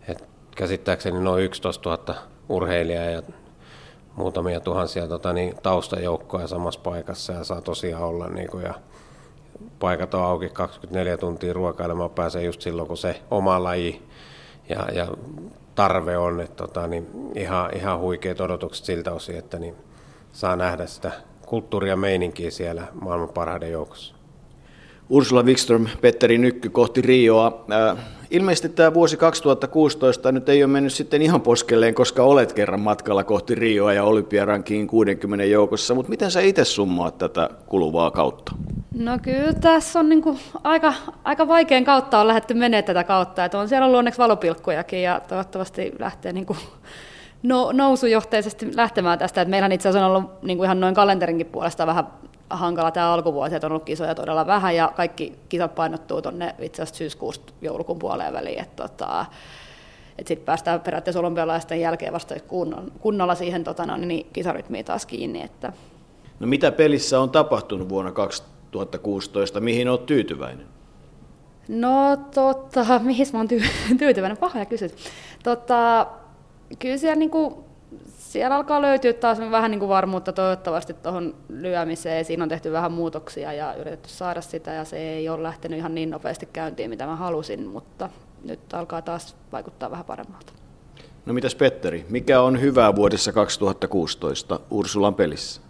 Et 0.07 0.23
käsittääkseni 0.55 1.19
noin 1.19 1.43
11 1.43 1.89
000 1.89 2.15
urheilijaa 2.49 3.05
ja 3.05 3.21
muutamia 4.15 4.59
tuhansia 4.59 5.07
tota, 5.07 5.33
niin, 5.33 5.55
taustajoukkoja 5.63 6.47
samassa 6.47 6.79
paikassa 6.83 7.33
ja 7.33 7.43
saa 7.43 7.61
tosiaan 7.61 8.03
olla 8.03 8.27
niin 8.27 8.49
kuin, 8.49 8.63
ja 8.63 8.73
paikat 9.79 10.13
on 10.13 10.23
auki 10.23 10.49
24 10.49 11.17
tuntia 11.17 11.53
ruokailemaan 11.53 12.09
pääsee 12.09 12.43
just 12.43 12.61
silloin, 12.61 12.87
kun 12.87 12.97
se 12.97 13.21
oma 13.31 13.63
laji 13.63 14.01
ja, 14.69 14.87
ja 14.93 15.07
tarve 15.81 16.17
on. 16.17 16.41
Että, 16.41 16.55
tota, 16.55 16.87
niin 16.87 17.07
ihan, 17.35 17.77
ihan 17.77 17.99
huikeat 17.99 18.41
odotukset 18.41 18.85
siltä 18.85 19.11
osin, 19.11 19.37
että 19.37 19.59
niin 19.59 19.75
saa 20.31 20.55
nähdä 20.55 20.85
sitä 20.85 21.11
kulttuuria 21.45 21.95
meininkiä 21.95 22.51
siellä 22.51 22.87
maailman 23.01 23.29
parhaiden 23.29 23.71
joukossa. 23.71 24.15
Ursula 25.11 25.43
Wikström, 25.43 25.85
Petteri 26.01 26.37
Nykky 26.37 26.69
kohti 26.69 27.01
Rioa. 27.01 27.65
Äh, 27.71 27.97
ilmeisesti 28.29 28.69
tämä 28.69 28.93
vuosi 28.93 29.17
2016 29.17 30.31
nyt 30.31 30.49
ei 30.49 30.63
ole 30.63 30.71
mennyt 30.71 30.93
sitten 30.93 31.21
ihan 31.21 31.41
poskelleen, 31.41 31.95
koska 31.95 32.23
olet 32.23 32.53
kerran 32.53 32.79
matkalla 32.79 33.23
kohti 33.23 33.55
Rioa 33.55 33.93
ja 33.93 34.03
olympiarankiin 34.03 34.87
60 34.87 35.45
joukossa, 35.45 35.95
mutta 35.95 36.09
miten 36.09 36.31
sä 36.31 36.41
itse 36.41 36.65
summaat 36.65 37.17
tätä 37.17 37.49
kuluvaa 37.65 38.11
kautta? 38.11 38.51
No 38.93 39.19
kyllä 39.21 39.53
tässä 39.53 39.99
on 39.99 40.09
niin 40.09 40.23
aika, 40.63 40.93
aika 41.23 41.47
vaikean 41.47 41.83
kautta 41.83 42.19
on 42.19 42.27
lähdetty 42.27 42.53
menemään 42.53 42.83
tätä 42.83 43.03
kautta, 43.03 43.45
että 43.45 43.59
on 43.59 43.69
siellä 43.69 43.85
ollut 43.85 43.99
onneksi 43.99 44.17
valopilkkujakin 44.17 45.01
ja 45.01 45.21
toivottavasti 45.27 45.91
lähtee 45.99 46.33
niin 46.33 46.45
kuin 46.45 46.59
no, 47.43 47.71
nousujohteisesti 47.71 48.75
lähtemään 48.75 49.19
tästä. 49.19 49.41
Että 49.41 49.49
meillä 49.49 49.69
itse 49.71 49.89
asiassa 49.89 50.05
on 50.05 50.15
ollut 50.15 50.43
niin 50.43 50.57
kuin 50.57 50.65
ihan 50.65 50.79
noin 50.79 50.95
kalenterinkin 50.95 51.47
puolesta 51.47 51.87
vähän 51.87 52.07
hankala 52.51 52.91
tämä 52.91 53.13
alkuvuosi, 53.13 53.55
että 53.55 53.67
on 53.67 53.71
ollut 53.71 53.83
kisoja 53.83 54.15
todella 54.15 54.47
vähän 54.47 54.75
ja 54.75 54.93
kaikki 54.95 55.39
kisat 55.49 55.75
painottuu 55.75 56.21
tuonne 56.21 56.55
itse 56.59 56.81
asiassa 56.81 56.97
syyskuusta 56.97 57.53
joulukuun 57.61 57.99
puoleen 57.99 58.33
väliin. 58.33 58.59
Että 58.61 58.83
tota, 58.83 59.25
että 60.17 60.27
sitten 60.27 60.45
päästään 60.45 60.81
periaatteessa 60.81 61.19
olympialaisten 61.19 61.81
jälkeen 61.81 62.13
vasta 62.13 62.39
kunnon, 62.39 62.91
kunnolla 62.99 63.35
siihen 63.35 63.63
tota, 63.63 63.85
no, 63.85 63.97
niin 63.97 64.27
kisarytmiin 64.33 64.85
taas 64.85 65.05
kiinni. 65.05 65.41
Että. 65.41 65.73
No 66.39 66.47
mitä 66.47 66.71
pelissä 66.71 67.19
on 67.19 67.29
tapahtunut 67.29 67.89
vuonna 67.89 68.11
2016, 68.11 69.59
mihin 69.59 69.89
olet 69.89 70.05
tyytyväinen? 70.05 70.65
No 71.67 72.17
tota, 72.33 72.99
mihin 73.03 73.27
mä 73.33 73.39
oon 73.39 73.47
ty- 73.47 73.95
tyytyväinen? 73.97 74.37
Pahoja 74.37 74.65
kysyt. 74.65 74.95
Tota, 75.43 76.07
kyllä 76.79 76.97
siellä 76.97 77.15
niinku 77.15 77.70
siellä 78.17 78.55
alkaa 78.55 78.81
löytyä 78.81 79.13
taas 79.13 79.39
vähän 79.39 79.71
niin 79.71 79.79
kuin 79.79 79.89
varmuutta 79.89 80.33
toivottavasti 80.33 80.93
tuohon 80.93 81.35
lyömiseen. 81.49 82.25
Siinä 82.25 82.43
on 82.43 82.49
tehty 82.49 82.71
vähän 82.71 82.91
muutoksia 82.91 83.53
ja 83.53 83.73
yritetty 83.73 84.09
saada 84.09 84.41
sitä 84.41 84.71
ja 84.71 84.85
se 84.85 84.97
ei 84.97 85.29
ole 85.29 85.43
lähtenyt 85.43 85.79
ihan 85.79 85.95
niin 85.95 86.09
nopeasti 86.09 86.49
käyntiin, 86.53 86.89
mitä 86.89 87.05
mä 87.05 87.15
halusin, 87.15 87.67
mutta 87.67 88.09
nyt 88.43 88.73
alkaa 88.73 89.01
taas 89.01 89.35
vaikuttaa 89.51 89.91
vähän 89.91 90.05
paremmalta. 90.05 90.53
No 91.25 91.33
mitäs 91.33 91.55
Petteri, 91.55 92.05
mikä 92.09 92.41
on 92.41 92.61
hyvää 92.61 92.95
vuodessa 92.95 93.31
2016 93.31 94.59
Ursulan 94.71 95.15
pelissä? 95.15 95.61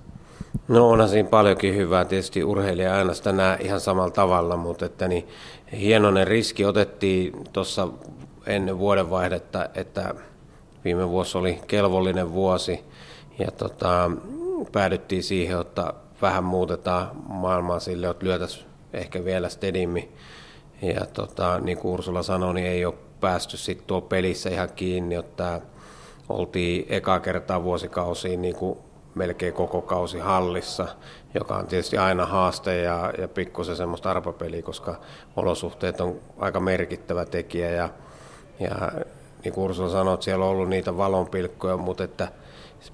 No 0.68 0.90
onhan 0.90 1.10
siinä 1.10 1.30
paljonkin 1.30 1.76
hyvää. 1.76 2.06
Tietysti 2.06 2.44
urheilija 2.44 2.96
aina 2.96 3.14
sitä 3.14 3.32
näe 3.32 3.58
ihan 3.62 3.80
samalla 3.80 4.12
tavalla, 4.12 4.58
mutta 4.58 4.86
että 4.86 5.08
niin, 5.08 5.28
hienoinen 5.72 6.28
riski 6.28 6.66
otettiin 6.66 7.34
tuossa 7.54 7.88
ennen 8.46 8.80
vuodenvaihdetta, 8.80 9.70
että 9.76 10.16
Viime 10.84 11.10
vuosi 11.10 11.38
oli 11.38 11.60
kelvollinen 11.68 12.34
vuosi 12.34 12.80
ja 13.40 13.52
tota, 13.52 14.12
päädyttiin 14.72 15.24
siihen, 15.24 15.62
että 15.62 15.94
vähän 16.22 16.44
muutetaan 16.44 17.12
maailmaa 17.28 17.80
sille, 17.80 18.10
että 18.10 18.26
lyötäisiin 18.26 18.66
ehkä 18.94 19.26
vielä 19.26 19.50
stedimmi. 19.50 20.12
Ja 20.82 21.06
tota, 21.06 21.60
niin 21.60 21.78
kuin 21.78 21.94
Ursula 21.94 22.24
sanoi, 22.24 22.54
niin 22.54 22.68
ei 22.68 22.86
ole 22.86 22.94
päästy 23.20 23.58
sitten 23.58 23.88
tuo 23.88 24.02
pelissä 24.02 24.50
ihan 24.50 24.70
kiinni, 24.76 25.16
että 25.16 25.62
oltiin 26.30 26.86
eka 26.90 27.20
kertaa 27.20 27.64
vuosikausiin 27.64 28.42
niin 28.42 28.56
kuin 28.56 28.80
melkein 29.16 29.54
koko 29.54 29.82
kausi 29.82 30.20
hallissa, 30.20 30.88
joka 31.34 31.56
on 31.56 31.68
tietysti 31.68 31.98
aina 31.98 32.26
haaste 32.26 32.78
ja, 32.78 33.14
ja 33.18 33.28
pikkusen 33.28 33.76
semmoista 33.76 34.12
arpapeliä, 34.12 34.62
koska 34.62 34.96
olosuhteet 35.36 36.02
on 36.02 36.20
aika 36.40 36.60
merkittävä 36.60 37.26
tekijä 37.26 37.70
ja, 37.70 37.90
ja 38.60 38.92
niin 39.44 39.54
kuin 39.54 39.66
Ursula 39.66 39.90
sanoi, 39.90 40.14
että 40.14 40.24
siellä 40.24 40.46
on 40.46 40.52
ollut 40.52 40.70
niitä 40.70 40.98
valonpilkkoja, 40.98 41.78
mutta 41.78 42.04
että 42.04 42.28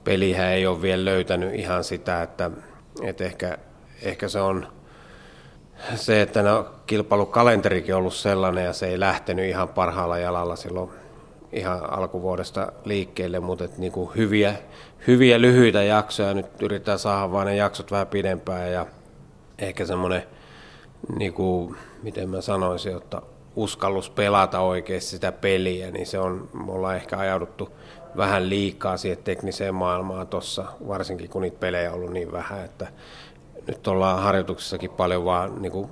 pelihän 0.03 0.47
ei 0.47 0.67
ole 0.67 0.81
vielä 0.81 1.05
löytänyt 1.05 1.55
ihan 1.55 1.83
sitä, 1.83 2.21
että, 2.21 2.51
että 3.01 3.23
ehkä, 3.23 3.57
ehkä 4.01 4.27
se 4.27 4.41
on 4.41 4.67
se, 5.95 6.21
että 6.21 6.43
no, 6.43 6.65
kilpailukalenterikin 6.87 7.95
on 7.95 7.99
ollut 7.99 8.13
sellainen 8.13 8.65
ja 8.65 8.73
se 8.73 8.87
ei 8.87 8.99
lähtenyt 8.99 9.45
ihan 9.45 9.69
parhaalla 9.69 10.17
jalalla 10.17 10.55
silloin 10.55 10.89
ihan 11.51 11.93
alkuvuodesta 11.93 12.71
liikkeelle, 12.85 13.39
mutta 13.39 13.63
että 13.63 13.79
niin 13.79 13.91
kuin 13.91 14.09
hyviä, 14.15 14.55
hyviä 15.07 15.41
lyhyitä 15.41 15.83
jaksoja, 15.83 16.33
nyt 16.33 16.61
yritetään 16.61 16.99
saada 16.99 17.31
vain 17.31 17.45
ne 17.45 17.55
jaksot 17.55 17.91
vähän 17.91 18.07
pidempään 18.07 18.71
ja 18.71 18.85
ehkä 19.59 19.85
semmoinen, 19.85 20.23
niin 21.19 21.33
kuin, 21.33 21.75
miten 22.03 22.29
mä 22.29 22.41
sanoisin, 22.41 22.97
että 22.97 23.21
uskallus 23.57 24.09
pelata 24.09 24.59
oikeasti 24.59 25.09
sitä 25.09 25.31
peliä, 25.31 25.91
niin 25.91 26.07
se 26.07 26.19
on, 26.19 26.49
me 26.53 26.71
ollaan 26.71 26.95
ehkä 26.95 27.17
ajauduttu 27.17 27.69
vähän 28.17 28.49
liikaa 28.49 28.97
siihen 28.97 29.23
tekniseen 29.23 29.75
maailmaan 29.75 30.27
tuossa, 30.27 30.65
varsinkin 30.87 31.29
kun 31.29 31.41
niitä 31.41 31.59
pelejä 31.59 31.89
on 31.89 31.95
ollut 31.95 32.13
niin 32.13 32.31
vähän, 32.31 32.65
että 32.65 32.87
nyt 33.67 33.87
ollaan 33.87 34.23
harjoituksessakin 34.23 34.89
paljon 34.89 35.25
vaan 35.25 35.61
niin 35.61 35.71
kuin 35.71 35.89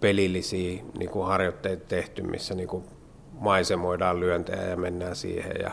pelillisiä 0.00 0.82
niin 0.98 1.10
kuin 1.10 1.26
harjoitteita 1.26 1.84
tehty, 1.88 2.22
missä 2.22 2.54
niin 2.54 2.68
kuin 2.68 2.84
maisemoidaan 3.32 4.20
lyöntejä 4.20 4.62
ja 4.62 4.76
mennään 4.76 5.16
siihen 5.16 5.54
ja 5.62 5.70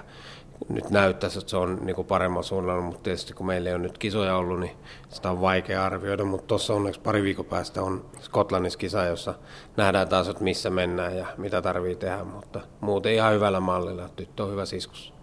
nyt 0.70 0.90
näyttäisi, 0.90 1.40
että 1.40 1.50
se 1.50 1.58
on 1.58 1.80
niin 1.82 1.96
kuin 1.96 2.08
paremman 2.08 2.44
suunnalla, 2.44 2.82
mutta 2.82 3.04
tietysti 3.04 3.34
kun 3.34 3.46
meillä 3.46 3.70
ei 3.70 3.76
ole 3.76 3.84
nyt 3.84 3.98
kisoja 3.98 4.36
ollut, 4.36 4.60
niin 4.60 4.72
sitä 5.10 5.32
on 5.32 5.42
vaikea 5.42 5.86
arvioida, 5.86 6.26
mutta 6.26 6.48
tuossa 6.48 6.74
onneksi 6.74 7.00
pari 7.00 7.24
viikon 7.24 7.46
päästä 7.46 7.82
on 7.82 8.06
Skotlannissa 8.22 8.80
kisa, 8.80 9.06
jossa 9.06 9.34
nähdään 9.78 10.08
taas, 10.08 10.28
että 10.28 10.44
missä 10.44 10.70
mennään 10.70 11.18
ja 11.18 11.28
mitä 11.38 11.62
tarvii 11.62 11.96
tehdä, 11.96 12.24
mutta 12.24 12.60
muuten 12.82 13.14
ihan 13.14 13.34
hyvällä 13.34 13.60
mallilla, 13.60 14.10
tyttö 14.16 14.44
on 14.44 14.52
hyvä 14.52 14.66
siskus. 14.66 15.14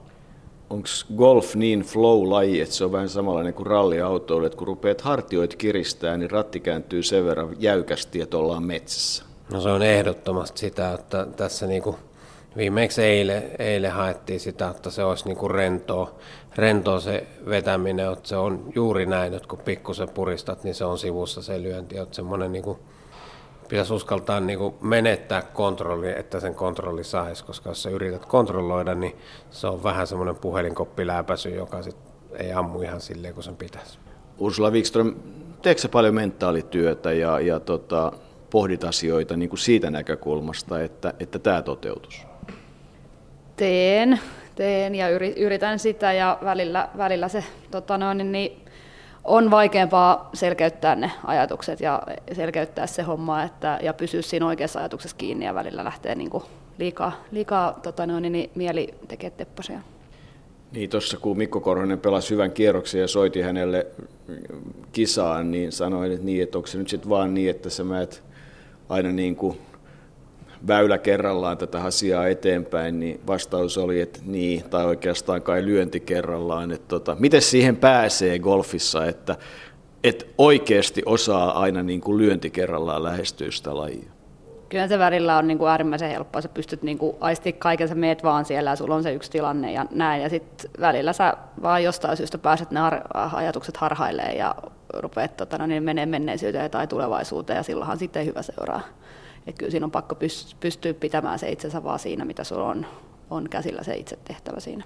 Onko 0.70 0.88
golf 1.16 1.54
niin 1.54 1.80
flow-laji, 1.80 2.60
että 2.60 2.74
se 2.74 2.84
on 2.84 2.92
vähän 2.92 3.08
samanlainen 3.08 3.54
kuin 3.54 3.66
ralliautoilu, 3.66 4.44
että 4.44 4.58
kun 4.58 4.66
rupeat 4.66 5.00
hartioit 5.00 5.56
kiristää, 5.56 6.16
niin 6.16 6.30
ratti 6.30 6.60
kääntyy 6.60 7.02
sen 7.02 7.24
verran 7.24 7.56
jäykästi, 7.58 8.20
että 8.20 8.36
ollaan 8.36 8.62
metsässä? 8.62 9.24
No 9.52 9.60
se 9.60 9.68
on 9.68 9.82
ehdottomasti 9.82 10.60
sitä, 10.60 10.92
että 10.92 11.26
tässä 11.36 11.66
niinku 11.66 11.96
viimeksi 12.56 13.02
eilen, 13.02 13.42
eilen 13.58 13.92
haettiin 13.92 14.40
sitä, 14.40 14.68
että 14.68 14.90
se 14.90 15.04
olisi 15.04 15.24
niinku 15.24 15.48
rentoa, 15.48 16.14
rentoa 16.56 17.00
se 17.00 17.26
vetäminen, 17.48 18.12
että 18.12 18.28
se 18.28 18.36
on 18.36 18.72
juuri 18.74 19.06
näin, 19.06 19.34
että 19.34 19.48
kun 19.48 19.58
pikkusen 19.58 20.08
puristat, 20.08 20.64
niin 20.64 20.74
se 20.74 20.84
on 20.84 20.98
sivussa 20.98 21.42
se 21.42 21.62
lyönti, 21.62 21.98
että 21.98 22.16
semmoinen 22.16 22.52
niinku, 22.52 22.78
pitäisi 23.68 23.92
uskaltaa 23.92 24.40
niinku 24.40 24.74
menettää 24.80 25.42
kontrolli, 25.42 26.10
että 26.10 26.40
sen 26.40 26.54
kontrolli 26.54 27.04
saisi, 27.04 27.44
koska 27.44 27.70
jos 27.70 27.82
sä 27.82 27.90
yrität 27.90 28.26
kontrolloida, 28.26 28.94
niin 28.94 29.16
se 29.50 29.66
on 29.66 29.82
vähän 29.82 30.06
semmoinen 30.06 30.36
puhelinkoppiläpäsy, 30.36 31.50
joka 31.50 31.82
sit 31.82 31.96
ei 32.38 32.52
ammu 32.52 32.82
ihan 32.82 33.00
silleen 33.00 33.34
kuin 33.34 33.44
sen 33.44 33.56
pitäisi. 33.56 33.98
Ursula 34.38 34.70
Wikström, 34.70 35.14
teekö 35.62 35.88
paljon 35.88 36.14
mentaalityötä 36.14 37.12
ja, 37.12 37.40
ja 37.40 37.60
tota, 37.60 38.12
pohdit 38.50 38.84
asioita 38.84 39.36
niin 39.36 39.48
kuin 39.48 39.58
siitä 39.58 39.90
näkökulmasta, 39.90 40.80
että, 40.80 41.14
että 41.20 41.38
tämä 41.38 41.62
toteutus? 41.62 42.29
Teen, 43.60 44.20
teen 44.54 44.94
ja 44.94 45.08
yritän 45.36 45.78
sitä 45.78 46.12
ja 46.12 46.38
välillä, 46.44 46.88
välillä 46.96 47.28
se 47.28 47.44
tota 47.70 47.98
noin, 47.98 48.18
niin, 48.18 48.32
niin 48.32 48.60
on 49.24 49.50
vaikeampaa 49.50 50.30
selkeyttää 50.34 50.94
ne 50.94 51.10
ajatukset 51.24 51.80
ja 51.80 52.02
selkeyttää 52.32 52.86
se 52.86 53.02
homma 53.02 53.42
että, 53.42 53.78
ja 53.82 53.94
pysyä 53.94 54.22
siinä 54.22 54.46
oikeassa 54.46 54.78
ajatuksessa 54.78 55.16
kiinni 55.16 55.44
ja 55.44 55.54
välillä 55.54 55.84
lähtee 55.84 56.14
niin 56.14 56.30
kuin 56.30 56.44
liikaa, 56.78 57.24
liikaa 57.30 57.80
tota 57.82 58.06
noin, 58.06 58.32
niin 58.32 58.50
mieli 58.54 58.94
tekee 59.08 59.30
tepposia. 59.30 59.80
Niin 60.72 60.90
tuossa 60.90 61.16
kun 61.16 61.38
Mikko 61.38 61.60
Korhonen 61.60 62.00
pelasi 62.00 62.30
hyvän 62.30 62.52
kierroksen 62.52 63.00
ja 63.00 63.08
soiti 63.08 63.40
hänelle 63.40 63.86
kisaan, 64.92 65.50
niin 65.50 65.72
sanoin, 65.72 66.12
että, 66.12 66.26
niin, 66.26 66.42
että 66.42 66.58
onko 66.58 66.66
se 66.66 66.78
nyt 66.78 66.88
sitten 66.88 67.10
vaan 67.10 67.34
niin, 67.34 67.50
että 67.50 67.70
sä 67.70 67.84
menet 67.84 68.22
aina 68.88 69.12
niin 69.12 69.36
kuin 69.36 69.58
väylä 70.66 70.98
kerrallaan 70.98 71.58
tätä 71.58 71.82
asiaa 71.82 72.26
eteenpäin, 72.26 73.00
niin 73.00 73.20
vastaus 73.26 73.78
oli, 73.78 74.00
että 74.00 74.20
niin, 74.24 74.70
tai 74.70 74.84
oikeastaan 74.84 75.42
kai 75.42 75.64
lyönti 75.64 76.00
kerrallaan. 76.00 76.70
Että 76.70 76.88
tota, 76.88 77.16
miten 77.18 77.42
siihen 77.42 77.76
pääsee 77.76 78.38
golfissa, 78.38 79.06
että, 79.06 79.36
että 80.04 80.24
oikeasti 80.38 81.02
osaa 81.06 81.60
aina 81.60 81.82
niin 81.82 82.00
kuin 82.00 82.18
lyönti 82.18 82.50
kerrallaan 82.50 83.02
lähestyä 83.02 83.50
sitä 83.50 83.76
lajia? 83.76 84.10
Kyllä 84.68 84.88
se 84.88 84.98
välillä 84.98 85.36
on 85.36 85.48
niin 85.48 85.58
kuin 85.58 85.70
äärimmäisen 85.70 86.10
helppoa, 86.10 86.42
sä 86.42 86.48
pystyt 86.48 86.82
niin 86.82 86.98
kuin 86.98 87.16
aisti 87.20 87.52
kaiken, 87.52 87.88
sä 87.88 87.94
meet 87.94 88.22
vaan 88.22 88.44
siellä 88.44 88.70
ja 88.70 88.76
sulla 88.76 88.94
on 88.94 89.02
se 89.02 89.12
yksi 89.12 89.30
tilanne 89.30 89.72
ja 89.72 89.86
näin. 89.90 90.22
Ja 90.22 90.28
sitten 90.28 90.70
välillä 90.80 91.12
sä 91.12 91.34
vaan 91.62 91.84
jostain 91.84 92.16
syystä 92.16 92.38
pääset 92.38 92.70
ne 92.70 92.80
har- 92.80 93.34
ajatukset 93.34 93.76
harhailee 93.76 94.32
ja 94.32 94.54
rupeat 94.94 95.36
tota, 95.36 95.58
no 95.58 95.66
niin 95.66 95.82
menee 95.82 96.06
menneisyyteen 96.06 96.70
tai 96.70 96.86
tulevaisuuteen 96.86 97.56
ja 97.56 97.62
silloinhan 97.62 97.98
sitten 97.98 98.26
hyvä 98.26 98.42
seuraa. 98.42 98.80
Et 99.46 99.58
kyllä 99.58 99.70
siinä 99.70 99.86
on 99.86 99.90
pakko 99.90 100.16
pystyä 100.60 100.94
pitämään 100.94 101.38
se 101.38 101.50
itsensä 101.50 101.84
vaan 101.84 101.98
siinä, 101.98 102.24
mitä 102.24 102.44
sulla 102.44 102.66
on, 102.66 102.86
on 103.30 103.48
käsillä 103.50 103.82
se 103.82 103.94
itse 103.94 104.18
tehtävä 104.24 104.60
siinä. 104.60 104.84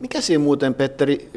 Mikä 0.00 0.20
siinä 0.20 0.44
muuten, 0.44 0.74
Petteri, 0.74 1.30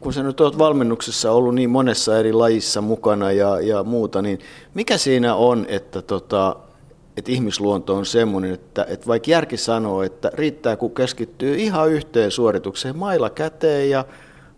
kun 0.00 0.12
sä 0.12 0.22
nyt 0.22 0.40
olet 0.40 0.58
valmennuksessa 0.58 1.32
ollut 1.32 1.54
niin 1.54 1.70
monessa 1.70 2.18
eri 2.18 2.32
lajissa 2.32 2.80
mukana 2.80 3.32
ja, 3.32 3.60
ja 3.60 3.84
muuta, 3.84 4.22
niin 4.22 4.38
mikä 4.74 4.98
siinä 4.98 5.34
on, 5.34 5.66
että, 5.68 6.02
tota, 6.02 6.56
että 7.16 7.32
ihmisluonto 7.32 7.94
on 7.94 8.06
semmoinen, 8.06 8.52
että, 8.54 8.86
että 8.88 9.06
vaikka 9.06 9.30
järki 9.30 9.56
sanoo, 9.56 10.02
että 10.02 10.30
riittää 10.34 10.76
kun 10.76 10.94
keskittyy 10.94 11.56
ihan 11.56 11.90
yhteen 11.90 12.30
suoritukseen, 12.30 12.98
mailla 12.98 13.30
käteen 13.30 13.90
ja 13.90 14.04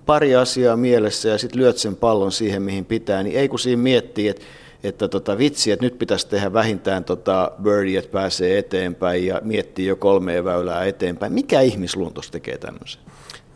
pari 0.06 0.36
asiaa 0.36 0.76
mielessä 0.76 1.28
ja 1.28 1.38
sitten 1.38 1.60
lyöt 1.60 1.76
sen 1.76 1.96
pallon 1.96 2.32
siihen, 2.32 2.62
mihin 2.62 2.84
pitää, 2.84 3.22
niin 3.22 3.36
ei 3.36 3.48
kun 3.48 3.58
siinä 3.58 3.82
miettii, 3.82 4.28
että 4.28 4.44
että 4.84 5.08
tota, 5.08 5.38
vitsi, 5.38 5.72
että 5.72 5.86
nyt 5.86 5.98
pitäisi 5.98 6.28
tehdä 6.28 6.52
vähintään 6.52 7.04
tota 7.04 7.52
birdie, 7.62 7.98
että 7.98 8.12
pääsee 8.12 8.58
eteenpäin 8.58 9.26
ja 9.26 9.40
miettii 9.44 9.86
jo 9.86 9.96
kolmea 9.96 10.44
väylää 10.44 10.84
eteenpäin. 10.84 11.32
Mikä 11.32 11.60
ihmisluontos 11.60 12.30
tekee 12.30 12.58
tämmöisen? 12.58 13.00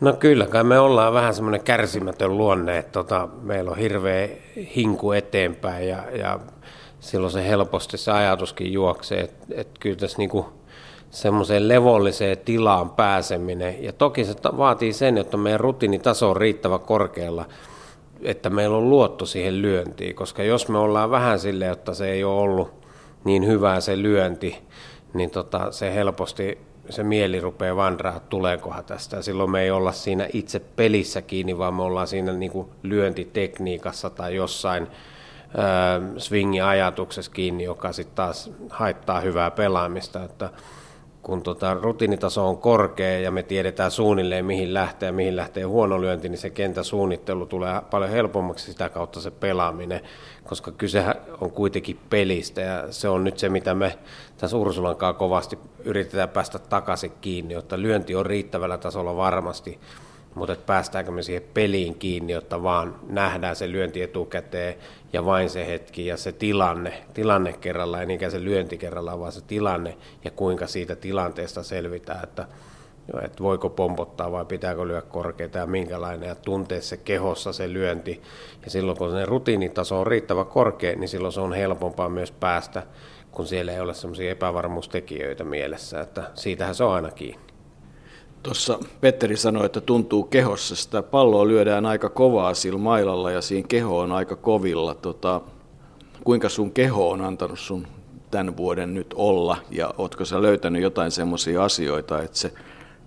No 0.01 0.13
kyllä, 0.13 0.47
kai 0.47 0.63
me 0.63 0.79
ollaan 0.79 1.13
vähän 1.13 1.33
semmoinen 1.33 1.63
kärsimätön 1.63 2.37
luonne, 2.37 2.77
että 2.77 2.91
tota, 2.91 3.27
meillä 3.41 3.71
on 3.71 3.77
hirveä 3.77 4.29
hinku 4.75 5.11
eteenpäin 5.11 5.87
ja, 5.87 6.03
ja 6.17 6.39
silloin 6.99 7.33
se 7.33 7.47
helposti 7.47 7.97
se 7.97 8.11
ajatuskin 8.11 8.73
juoksee, 8.73 9.19
että, 9.19 9.45
että 9.55 9.73
kyllä 9.79 9.95
tässä 9.95 10.17
niinku 10.17 10.45
semmoiseen 11.11 11.67
levolliseen 11.67 12.37
tilaan 12.37 12.89
pääseminen. 12.89 13.83
Ja 13.83 13.93
toki 13.93 14.25
se 14.25 14.35
vaatii 14.57 14.93
sen, 14.93 15.17
että 15.17 15.37
meidän 15.37 15.59
rutiinitaso 15.59 16.29
on 16.29 16.37
riittävä 16.37 16.79
korkealla, 16.79 17.45
että 18.23 18.49
meillä 18.49 18.77
on 18.77 18.89
luotto 18.89 19.25
siihen 19.25 19.61
lyöntiin, 19.61 20.15
koska 20.15 20.43
jos 20.43 20.67
me 20.67 20.77
ollaan 20.77 21.11
vähän 21.11 21.39
sille, 21.39 21.69
että 21.69 21.93
se 21.93 22.11
ei 22.11 22.23
ole 22.23 22.41
ollut 22.41 22.71
niin 23.23 23.47
hyvää 23.47 23.81
se 23.81 24.01
lyönti, 24.01 24.57
niin 25.13 25.29
tota, 25.29 25.71
se 25.71 25.93
helposti 25.93 26.57
se 26.89 27.03
mieli 27.03 27.39
rupeaa 27.39 27.75
vandraa, 27.75 28.19
tuleekohan 28.19 28.85
tästä. 28.85 29.15
Ja 29.15 29.21
silloin 29.21 29.51
me 29.51 29.61
ei 29.61 29.71
olla 29.71 29.91
siinä 29.91 30.27
itse 30.33 30.59
pelissä 30.59 31.21
kiinni, 31.21 31.57
vaan 31.57 31.73
me 31.73 31.83
ollaan 31.83 32.07
siinä 32.07 32.33
niin 32.33 32.51
kuin 32.51 32.67
lyöntitekniikassa 32.83 34.09
tai 34.09 34.35
jossain 34.35 34.83
äh, 34.83 36.17
swingi-ajatuksessa 36.17 37.31
kiinni, 37.31 37.63
joka 37.63 37.93
sitten 37.93 38.15
taas 38.15 38.51
haittaa 38.69 39.19
hyvää 39.19 39.51
pelaamista. 39.51 40.23
Että 40.23 40.49
kun 41.23 41.43
tota 41.43 41.73
rutiinitaso 41.73 42.47
on 42.47 42.57
korkea 42.57 43.19
ja 43.19 43.31
me 43.31 43.43
tiedetään 43.43 43.91
suunnilleen 43.91 44.45
mihin 44.45 44.73
lähtee 44.73 45.07
ja 45.07 45.13
mihin 45.13 45.35
lähtee 45.35 45.63
huono 45.63 46.01
lyönti, 46.01 46.29
niin 46.29 46.37
se 46.37 46.49
kentäsuunnittelu 46.49 47.45
tulee 47.45 47.81
paljon 47.91 48.11
helpommaksi 48.11 48.71
sitä 48.71 48.89
kautta 48.89 49.21
se 49.21 49.31
pelaaminen, 49.31 50.01
koska 50.43 50.71
kyse 50.71 51.05
on 51.41 51.51
kuitenkin 51.51 51.99
pelistä 52.09 52.61
ja 52.61 52.91
se 52.91 53.09
on 53.09 53.23
nyt 53.23 53.39
se, 53.39 53.49
mitä 53.49 53.73
me 53.73 53.97
tässä 54.37 54.57
Ursulankaan 54.57 55.15
kovasti 55.15 55.59
yritetään 55.83 56.29
päästä 56.29 56.59
takaisin 56.59 57.11
kiinni, 57.21 57.53
jotta 57.53 57.81
lyönti 57.81 58.15
on 58.15 58.25
riittävällä 58.25 58.77
tasolla 58.77 59.15
varmasti, 59.15 59.79
mutta 60.35 60.53
että 60.53 60.65
päästäänkö 60.65 61.11
me 61.11 61.23
siihen 61.23 61.43
peliin 61.53 61.95
kiinni, 61.95 62.33
jotta 62.33 62.63
vaan 62.63 62.95
nähdään 63.09 63.55
se 63.55 63.71
lyönti 63.71 64.01
etukäteen 64.01 64.75
ja 65.13 65.25
vain 65.25 65.49
se 65.49 65.67
hetki 65.67 66.05
ja 66.05 66.17
se 66.17 66.31
tilanne, 66.31 67.03
tilanne 67.13 67.53
kerrallaan, 67.53 68.01
ei 68.01 68.07
niinkään 68.07 68.31
se 68.31 68.43
lyönti 68.43 68.77
kerrallaan, 68.77 69.19
vaan 69.19 69.31
se 69.31 69.41
tilanne 69.41 69.97
ja 70.23 70.31
kuinka 70.31 70.67
siitä 70.67 70.95
tilanteesta 70.95 71.63
selvitään, 71.63 72.23
että, 72.23 72.47
että 73.25 73.43
voiko 73.43 73.69
pompottaa 73.69 74.31
vai 74.31 74.45
pitääkö 74.45 74.87
lyödä 74.87 75.01
korkeita 75.01 75.57
ja 75.57 75.67
minkälainen 75.67 76.29
ja 76.29 76.35
tuntee 76.35 76.81
se 76.81 76.97
kehossa 76.97 77.53
se 77.53 77.73
lyönti. 77.73 78.21
Ja 78.65 78.71
silloin 78.71 78.97
kun 78.97 79.11
se 79.11 79.25
rutiinitaso 79.25 79.99
on 79.99 80.07
riittävän 80.07 80.45
korkea, 80.45 80.95
niin 80.95 81.09
silloin 81.09 81.33
se 81.33 81.41
on 81.41 81.53
helpompaa 81.53 82.09
myös 82.09 82.31
päästä, 82.31 82.83
kun 83.31 83.47
siellä 83.47 83.71
ei 83.71 83.79
ole 83.79 83.93
sellaisia 83.93 84.31
epävarmuustekijöitä 84.31 85.43
mielessä, 85.43 86.01
että 86.01 86.23
siitähän 86.33 86.75
se 86.75 86.83
on 86.83 86.93
aina 86.93 87.11
kiinni. 87.11 87.52
Tuossa 88.43 88.79
Petteri 89.01 89.37
sanoi, 89.37 89.65
että 89.65 89.81
tuntuu 89.81 90.23
kehossa. 90.23 90.75
Sitä 90.75 91.03
palloa 91.03 91.47
lyödään 91.47 91.85
aika 91.85 92.09
kovaa 92.09 92.53
sillä 92.53 92.79
mailalla 92.79 93.31
ja 93.31 93.41
siinä 93.41 93.67
keho 93.67 93.99
on 93.99 94.11
aika 94.11 94.35
kovilla. 94.35 94.95
Tota, 94.95 95.41
kuinka 96.23 96.49
sun 96.49 96.71
keho 96.71 97.09
on 97.09 97.21
antanut 97.21 97.59
sun 97.59 97.87
tämän 98.31 98.57
vuoden 98.57 98.93
nyt 98.93 99.13
olla 99.15 99.57
ja 99.71 99.93
ootko 99.97 100.25
sä 100.25 100.41
löytänyt 100.41 100.81
jotain 100.81 101.11
semmoisia 101.11 101.63
asioita, 101.63 102.21
että 102.21 102.37
se 102.37 102.53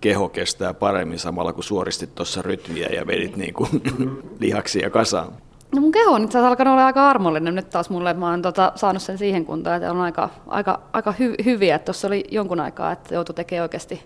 keho 0.01 0.29
kestää 0.29 0.75
paremmin 0.75 1.18
samalla 1.18 1.53
kun 1.53 1.64
suoristit 1.64 2.14
tuossa 2.14 2.42
rytmiä 2.42 2.88
ja 2.88 3.07
vedit 3.07 3.37
niin 3.37 3.55
kuin 3.55 3.68
lihaksia 4.40 4.90
kasaan? 4.90 5.33
No 5.75 5.81
mun 5.81 5.92
keho 5.92 6.12
on 6.12 6.25
itse 6.25 6.38
asiassa 6.38 6.49
alkanut 6.49 6.72
olla 6.72 6.87
aika 6.87 7.11
armollinen 7.11 7.55
nyt 7.55 7.70
taas 7.70 7.90
mulle, 7.90 8.11
että 8.11 8.20
mä 8.20 8.31
oon 8.31 8.42
tota, 8.42 8.72
saanut 8.75 9.03
sen 9.03 9.18
siihen 9.18 9.44
kuntoon, 9.44 9.77
että 9.77 9.90
on 9.90 10.01
aika, 10.01 10.31
aika, 10.46 10.81
aika 10.92 11.14
hy, 11.18 11.35
hyviä. 11.44 11.79
Tuossa 11.79 12.09
oli 12.09 12.25
jonkun 12.31 12.61
aikaa, 12.61 12.92
että 12.92 13.14
joutui 13.14 13.35
tekemään 13.35 13.62
oikeasti 13.62 14.03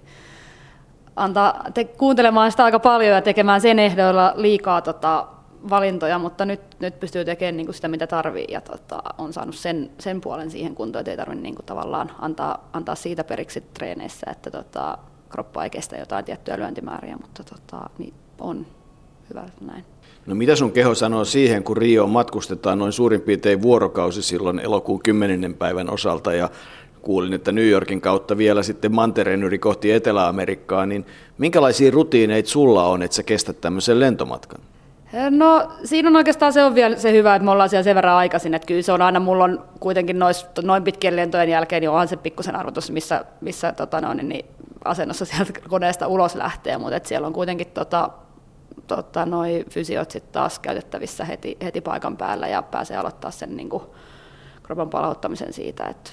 antaa 1.21 1.65
te, 1.75 1.85
kuuntelemaan 1.85 2.51
sitä 2.51 2.65
aika 2.65 2.79
paljon 2.79 3.15
ja 3.15 3.23
tekemään 3.23 3.61
sen 3.61 3.79
ehdoilla 3.79 4.33
liikaa 4.37 4.83
tota, 4.83 5.27
valintoja, 5.71 6.19
mutta 6.19 6.45
nyt, 6.45 6.61
nyt 6.79 7.01
pystyy 7.01 7.25
tekemään 7.25 7.57
niin 7.57 7.67
kuin 7.67 7.75
sitä, 7.75 7.89
mitä 7.89 8.07
tarvii 8.07 8.47
ja 8.49 8.61
tota, 8.61 9.03
on 9.19 9.33
saanut 9.33 9.55
sen, 9.55 9.91
sen 9.99 10.21
puolen 10.21 10.51
siihen 10.51 10.75
kuntoon, 10.75 11.01
että 11.01 11.11
ei 11.11 11.17
tarvitse 11.17 11.43
niin 11.43 11.55
kuin, 11.55 11.67
tavallaan 11.67 12.11
antaa, 12.19 12.69
antaa 12.73 12.95
siitä 12.95 13.25
periksi 13.25 13.61
treeneissä, 13.75 14.27
että 14.31 14.51
tota, 14.51 14.99
kroppa 15.29 15.65
ei 15.65 15.71
kestä 15.71 15.97
jotain 15.97 16.25
tiettyjä 16.25 16.59
lyöntimääriä, 16.59 17.17
mutta 17.17 17.45
tota, 17.45 17.91
niin 17.99 18.15
on 18.41 18.67
hyvä 19.31 19.45
näin. 19.61 19.85
No 20.27 20.35
mitä 20.35 20.57
sun 20.57 20.73
keho 20.73 20.95
sanoo 20.95 21.25
siihen, 21.25 21.65
kun 21.65 21.77
Rio 21.77 22.07
matkustetaan 22.07 22.79
noin 22.79 22.93
suurin 22.93 23.21
piirtein 23.21 23.63
vuorokausi 23.63 24.23
silloin 24.23 24.59
elokuun 24.59 25.03
10. 25.03 25.55
päivän 25.55 25.91
osalta 25.91 26.33
ja 26.33 26.49
kuulin, 27.03 27.33
että 27.33 27.53
New 27.53 27.69
Yorkin 27.69 28.01
kautta 28.01 28.37
vielä 28.37 28.63
sitten 28.63 28.95
mantereen 28.95 29.43
yli 29.43 29.59
kohti 29.59 29.93
Etelä-Amerikkaa, 29.93 30.87
niin 30.87 31.07
minkälaisia 31.39 31.91
rutiineita 31.91 32.49
sulla 32.49 32.85
on, 32.85 33.03
että 33.03 33.15
sä 33.15 33.23
kestät 33.23 33.61
tämmöisen 33.61 34.01
lentomatkan? 34.01 34.61
No 35.31 35.73
siinä 35.85 36.09
on 36.09 36.17
oikeastaan 36.17 36.53
se 36.53 36.65
on 36.65 36.75
vielä 36.75 36.97
se 36.97 37.13
hyvä, 37.13 37.35
että 37.35 37.45
me 37.45 37.51
ollaan 37.51 37.69
siellä 37.69 37.85
sen 37.85 37.97
verran 37.97 38.17
aikaisin, 38.17 38.55
että 38.55 38.67
kyllä 38.67 38.83
se 38.83 38.93
on 38.93 39.03
aina, 39.03 39.21
mulla 39.21 39.45
on 39.45 39.65
kuitenkin 39.81 40.19
nois, 40.19 40.47
noin 40.63 40.85
pitkien 40.85 41.17
lentojen 41.17 41.49
jälkeen, 41.49 41.81
niin 41.81 41.91
onhan 41.91 42.09
se 42.09 42.17
pikkusen 42.17 42.57
arvotus, 42.57 42.91
missä, 42.91 43.25
missä 43.41 43.73
tota 43.73 44.01
no, 44.01 44.15
niin, 44.15 44.29
niin, 44.29 44.47
asennossa 44.85 45.25
sieltä 45.25 45.53
koneesta 45.69 46.07
ulos 46.07 46.35
lähtee, 46.35 46.79
mutta 46.79 46.97
että 46.97 47.09
siellä 47.09 47.27
on 47.27 47.33
kuitenkin 47.33 47.67
tota, 47.67 48.11
tota, 48.87 49.27
noi 49.27 49.65
fysiot 49.71 50.11
sitten 50.11 50.33
taas 50.33 50.59
käytettävissä 50.59 51.25
heti, 51.25 51.57
heti 51.63 51.81
paikan 51.81 52.17
päällä 52.17 52.49
ja 52.49 52.63
pääsee 52.63 52.97
aloittaa 52.97 53.31
sen 53.31 53.57
niin 53.57 53.69
kuin, 53.69 53.83
kropan 54.63 54.91
palauttamisen 54.91 55.53
siitä, 55.53 55.85
että 55.85 56.11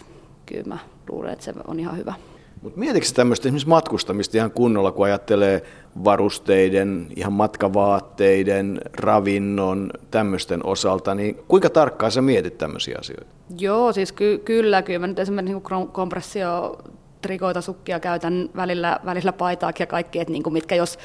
kyllä 0.48 0.64
mä 0.68 0.78
luulen, 1.10 1.34
että 1.34 1.46
se 1.46 1.54
on 1.68 1.80
ihan 1.80 1.98
hyvä. 1.98 2.14
Mutta 2.62 2.80
mietitkö 2.80 3.10
tämmöistä 3.16 3.48
esimerkiksi 3.48 3.68
matkustamista 3.68 4.38
ihan 4.38 4.52
kunnolla, 4.52 4.92
kun 4.92 5.06
ajattelee 5.06 5.64
varusteiden, 6.04 7.08
ihan 7.16 7.34
matkavaatteiden, 7.34 8.82
ravinnon, 8.94 9.92
tämmöisten 10.12 10.66
osalta, 10.66 11.16
niin 11.16 11.38
kuinka 11.48 11.70
tarkkaan 11.70 12.12
sä 12.12 12.22
mietit 12.22 12.58
tämmöisiä 12.58 12.96
asioita? 13.00 13.26
Joo, 13.60 13.94
siis 13.94 14.12
ky- 14.12 14.38
kyllä, 14.38 14.82
kyllä 14.82 15.00
mä 15.00 15.08
nyt 15.08 15.20
esimerkiksi 15.20 15.54
niin 15.54 15.90
kompressio 15.92 16.78
trikoita, 17.22 17.62
sukkia 17.62 18.00
käytän 18.00 18.50
välillä, 18.56 19.00
välillä 19.06 19.34
paitaakin 19.34 19.84
ja 19.84 19.88
kaikki, 19.88 20.20
että 20.20 20.32
niin 20.32 20.44
kuin 20.44 20.54
mitkä 20.54 20.76
jos 20.76 21.00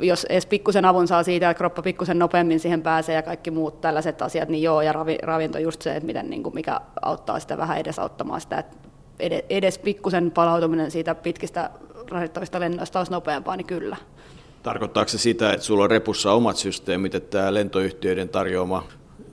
jos 0.00 0.24
edes 0.24 0.46
pikkusen 0.46 0.84
avun 0.84 1.08
saa 1.08 1.22
siitä, 1.22 1.50
että 1.50 1.58
kroppa 1.58 1.82
pikkusen 1.82 2.18
nopeammin 2.18 2.60
siihen 2.60 2.82
pääsee 2.82 3.14
ja 3.14 3.22
kaikki 3.22 3.50
muut 3.50 3.80
tällaiset 3.80 4.22
asiat, 4.22 4.48
niin 4.48 4.62
joo, 4.62 4.82
ja 4.82 4.92
ravi, 4.92 5.18
ravinto 5.22 5.58
just 5.58 5.82
se, 5.82 5.96
että 5.96 6.06
miten, 6.06 6.30
niin 6.30 6.42
kuin, 6.42 6.54
mikä 6.54 6.80
auttaa 7.02 7.40
sitä 7.40 7.56
vähän 7.56 7.78
edesauttamaan 7.78 8.40
sitä, 8.40 8.58
että 8.58 8.76
edes 9.50 9.78
pikkusen 9.78 10.30
palautuminen 10.30 10.90
siitä 10.90 11.14
pitkistä 11.14 11.70
rasittavista 12.10 12.60
lennoista 12.60 12.98
olisi 13.00 13.12
nopeampaa, 13.12 13.56
niin 13.56 13.66
kyllä. 13.66 13.96
Tarkoittaako 14.62 15.08
se 15.08 15.18
sitä, 15.18 15.52
että 15.52 15.66
sulla 15.66 15.84
on 15.84 15.90
repussa 15.90 16.32
omat 16.32 16.56
systeemit, 16.56 17.14
että 17.14 17.38
tämä 17.38 17.54
lentoyhtiöiden 17.54 18.28
tarjoama, 18.28 18.84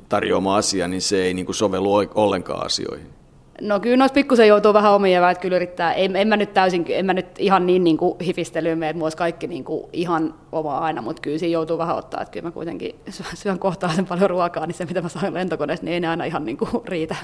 tarjoama 0.10 0.58
asia, 0.58 0.88
niin 0.88 1.02
se 1.02 1.24
ei 1.24 1.34
niin 1.34 1.46
kuin 1.46 1.56
sovellu 1.56 1.94
ollenkaan 2.16 2.66
asioihin? 2.66 3.17
No 3.62 3.80
kyllä 3.80 3.98
noissa 3.98 4.14
pikkusen 4.14 4.48
joutuu 4.48 4.74
vähän 4.74 4.94
omia 4.94 5.18
eväät 5.18 5.38
kyllä 5.38 5.56
yrittää. 5.56 5.94
En, 5.94 6.16
en, 6.16 6.28
mä 6.28 6.38
nyt 6.38 6.54
täysin, 6.54 6.86
en 6.90 7.06
mä 7.06 7.14
nyt 7.14 7.28
ihan 7.40 7.66
niin, 7.66 7.84
niin 7.84 7.98
kuin 7.98 8.20
hifistelyyn 8.20 8.78
mene, 8.78 8.90
että 8.90 9.04
olisi 9.04 9.18
kaikki 9.18 9.48
niin 9.48 9.64
kuin 9.64 9.90
ihan 9.94 10.34
oma 10.52 10.78
aina, 10.78 11.02
mutta 11.02 11.22
kyllä 11.22 11.38
siinä 11.38 11.54
joutuu 11.54 11.78
vähän 11.78 11.96
ottaa, 11.96 12.22
että 12.22 12.32
kyllä 12.32 12.48
mä 12.48 12.52
kuitenkin 12.52 12.96
syön 13.34 13.60
kohtalaisen 13.60 14.06
paljon 14.06 14.30
ruokaa, 14.30 14.66
niin 14.66 14.76
se 14.76 14.86
mitä 14.86 15.02
mä 15.02 15.10
saan 15.10 15.34
lentokoneessa, 15.34 15.86
niin 15.86 15.94
ei 15.94 16.00
ne 16.00 16.08
aina 16.08 16.24
ihan 16.24 16.46
niin 16.46 16.58
kuin 16.58 16.70
riitä. 16.86 17.16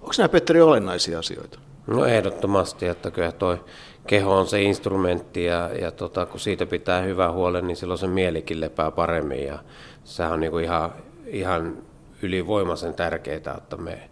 Onko 0.00 0.12
nämä 0.18 0.28
Petteri 0.28 0.60
olennaisia 0.60 1.18
asioita? 1.18 1.58
No 1.86 2.04
ehdottomasti, 2.04 2.86
että 2.86 3.10
kyllä 3.10 3.32
toi 3.32 3.64
keho 4.06 4.38
on 4.38 4.46
se 4.46 4.62
instrumentti 4.62 5.44
ja, 5.44 5.70
ja 5.80 5.90
tota, 5.90 6.26
kun 6.26 6.40
siitä 6.40 6.66
pitää 6.66 7.02
hyvää 7.02 7.32
huolen, 7.32 7.66
niin 7.66 7.76
silloin 7.76 7.98
se 7.98 8.06
mielikin 8.06 8.60
lepää 8.60 8.90
paremmin 8.90 9.46
ja 9.46 9.58
sehän 10.04 10.32
on 10.32 10.40
niin 10.40 10.50
kuin 10.50 10.64
ihan, 10.64 10.92
ihan 11.26 11.78
ylivoimaisen 12.22 12.94
tärkeää, 12.94 13.36
että 13.36 13.76
me 13.76 14.09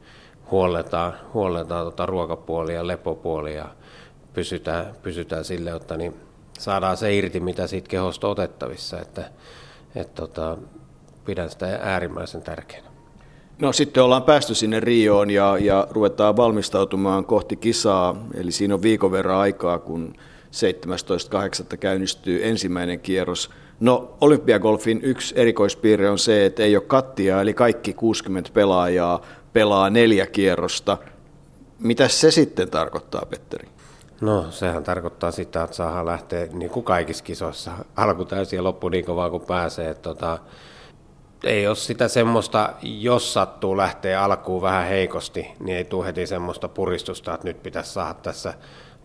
huolletaan, 0.51 1.13
huolletaan 1.35 1.85
tota 1.85 2.07
ruokapuolia 2.07 2.77
ja 2.77 2.87
lepopuolia 2.87 3.57
ja 3.57 3.69
pysytään, 4.33 4.95
pysytään 5.03 5.45
sille, 5.45 5.71
että 5.71 5.97
niin 5.97 6.15
saadaan 6.59 6.97
se 6.97 7.15
irti, 7.15 7.41
mitä 7.41 7.67
siitä 7.67 7.89
kehosta 7.89 8.29
otettavissa. 8.29 9.01
Että, 9.01 9.31
et 9.95 10.15
tota, 10.15 10.57
pidän 11.25 11.51
sitä 11.51 11.79
äärimmäisen 11.83 12.43
tärkeänä. 12.43 12.89
No 13.61 13.73
sitten 13.73 14.03
ollaan 14.03 14.23
päästy 14.23 14.55
sinne 14.55 14.81
Rioon 14.81 15.31
ja, 15.31 15.59
ja 15.61 15.87
ruvetaan 15.91 16.37
valmistautumaan 16.37 17.25
kohti 17.25 17.57
kisaa, 17.57 18.27
eli 18.35 18.53
siinä 18.53 18.75
on 18.75 18.83
viikon 18.83 19.13
verran 19.13 19.39
aikaa, 19.39 19.79
kun 19.79 20.15
17.8. 21.73 21.77
käynnistyy 21.77 22.47
ensimmäinen 22.47 23.01
kierros. 23.01 23.51
No 23.81 24.17
Olympiagolfin 24.21 25.01
yksi 25.03 25.35
erikoispiirre 25.39 26.11
on 26.11 26.19
se, 26.19 26.47
että 26.47 26.63
ei 26.63 26.77
ole 26.77 26.85
kattia, 26.85 27.41
eli 27.41 27.55
kaikki 27.55 27.93
60 27.95 28.51
pelaajaa 28.55 29.21
pelaa 29.53 29.91
neljä 29.91 30.27
kierrosta. 30.27 30.99
Mitä 31.79 32.09
se 32.09 32.31
sitten 32.31 32.71
tarkoittaa, 32.71 33.27
Petteri? 33.31 33.69
No 34.21 34.51
sehän 34.51 34.85
tarkoittaa 34.85 35.31
sitä, 35.31 35.63
että 35.63 35.77
saadaan 35.77 36.07
lähteä 36.07 36.47
niin 36.53 36.71
kuin 36.71 36.85
kaikissa 36.85 37.25
kisoissa 37.25 37.71
alku 37.97 38.25
täysin 38.25 38.57
ja 38.57 38.65
loppu 38.65 38.89
niin 38.89 39.05
kovaa 39.05 39.31
kuin 39.31 39.43
pääsee. 39.47 39.95
Tota, 39.95 40.39
ei 41.45 41.67
ole 41.67 41.77
sitä 41.77 42.09
semmoista, 42.09 42.73
jos 42.83 43.33
sattuu 43.33 43.77
lähteä 43.77 44.23
alkuun 44.23 44.63
vähän 44.63 44.87
heikosti, 44.87 45.47
niin 45.61 45.77
ei 45.77 45.85
tule 45.85 46.07
heti 46.07 46.27
semmoista 46.27 46.69
puristusta, 46.69 47.35
että 47.35 47.49
nyt 47.49 47.63
pitäisi 47.63 47.93
saada 47.93 48.15
tässä 48.15 48.55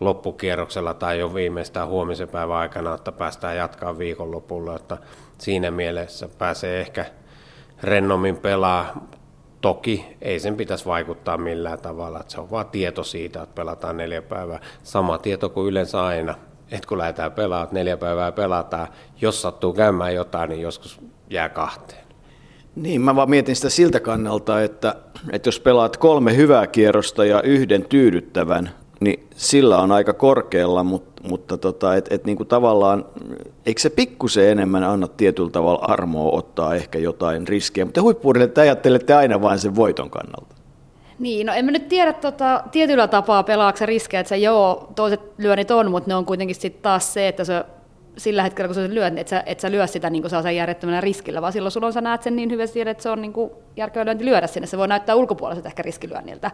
loppukierroksella 0.03 0.93
tai 0.93 1.19
jo 1.19 1.33
viimeistään 1.33 1.87
huomisen 1.87 2.29
päivän 2.29 2.57
aikana, 2.57 2.95
että 2.95 3.11
päästään 3.11 3.57
jatkaa 3.57 3.97
viikonlopulla. 3.97 4.75
Että 4.75 4.97
siinä 5.37 5.71
mielessä 5.71 6.29
pääsee 6.37 6.81
ehkä 6.81 7.05
rennommin 7.83 8.37
pelaa. 8.37 9.07
Toki 9.61 10.05
ei 10.21 10.39
sen 10.39 10.55
pitäisi 10.55 10.85
vaikuttaa 10.85 11.37
millään 11.37 11.79
tavalla, 11.79 12.19
että 12.19 12.33
se 12.33 12.41
on 12.41 12.51
vaan 12.51 12.65
tieto 12.65 13.03
siitä, 13.03 13.41
että 13.41 13.55
pelataan 13.55 13.97
neljä 13.97 14.21
päivää. 14.21 14.59
Sama 14.83 15.17
tieto 15.17 15.49
kuin 15.49 15.67
yleensä 15.67 16.05
aina, 16.05 16.35
että 16.71 16.87
kun 16.87 16.97
lähdetään 16.97 17.31
pelaamaan, 17.31 17.73
neljä 17.73 17.97
päivää 17.97 18.31
pelataan, 18.31 18.87
jos 19.21 19.41
sattuu 19.41 19.73
käymään 19.73 20.15
jotain, 20.15 20.49
niin 20.49 20.61
joskus 20.61 21.01
jää 21.29 21.49
kahteen. 21.49 22.03
Niin, 22.75 23.01
mä 23.01 23.15
vaan 23.15 23.29
mietin 23.29 23.55
sitä 23.55 23.69
siltä 23.69 23.99
kannalta, 23.99 24.61
että, 24.61 24.95
että 25.31 25.47
jos 25.47 25.59
pelaat 25.59 25.97
kolme 25.97 26.35
hyvää 26.35 26.67
kierrosta 26.67 27.25
ja 27.25 27.41
yhden 27.41 27.85
tyydyttävän, 27.85 28.69
niin 28.99 29.27
sillä 29.35 29.77
on 29.77 29.91
aika 29.91 30.13
korkealla, 30.13 30.83
mutta, 30.83 31.21
mutta 31.29 31.57
tota, 31.57 31.95
et, 31.95 32.07
et 32.11 32.25
niinku 32.25 32.45
tavallaan, 32.45 33.05
eikö 33.65 33.81
se 33.81 33.89
pikkusen 33.89 34.49
enemmän 34.49 34.83
anna 34.83 35.07
tietyllä 35.07 35.49
tavalla 35.49 35.85
armoa 35.85 36.37
ottaa 36.37 36.75
ehkä 36.75 36.99
jotain 36.99 37.47
riskejä, 37.47 37.85
mutta 37.85 38.01
huippuurille 38.01 38.47
te 38.47 38.61
ajattelette 38.61 39.13
aina 39.13 39.41
vain 39.41 39.59
sen 39.59 39.75
voiton 39.75 40.09
kannalta. 40.09 40.55
Niin, 41.19 41.47
no 41.47 41.53
en 41.53 41.65
mä 41.65 41.71
nyt 41.71 41.87
tiedä 41.87 42.13
tota, 42.13 42.63
tietyllä 42.71 43.07
tapaa 43.07 43.43
pelaakse 43.43 43.85
riskejä, 43.85 44.21
että 44.21 44.29
se 44.29 44.37
joo, 44.37 44.87
toiset 44.95 45.21
lyönnit 45.37 45.71
on, 45.71 45.91
mutta 45.91 46.09
ne 46.09 46.15
on 46.15 46.25
kuitenkin 46.25 46.55
sitten 46.55 46.81
taas 46.81 47.13
se, 47.13 47.27
että 47.27 47.43
se 47.43 47.65
sillä 48.17 48.43
hetkellä, 48.43 48.67
kun 48.67 48.75
sä 48.75 48.93
lyöt, 48.93 49.13
niin 49.13 49.21
et 49.21 49.27
sä, 49.27 49.43
et 49.45 49.59
sä 49.59 49.71
lyö 49.71 49.87
sitä 49.87 50.09
niin 50.09 50.29
saa 50.29 50.51
järjettömänä 50.51 51.01
riskillä, 51.01 51.41
vaan 51.41 51.53
silloin 51.53 51.71
sulla 51.71 51.87
on, 51.87 51.93
sä 51.93 52.01
näet 52.01 52.23
sen 52.23 52.35
niin 52.35 52.51
hyvin, 52.51 52.87
että 52.87 53.03
se 53.03 53.09
on 53.09 53.21
niin 53.21 53.33
järkevä 53.77 54.05
lyönti 54.05 54.25
lyödä 54.25 54.47
sinne. 54.47 54.67
Se 54.67 54.77
voi 54.77 54.87
näyttää 54.87 55.15
ulkopuoliselta 55.15 55.69
ehkä 55.69 55.83
riskilyönniltä, 55.83 56.51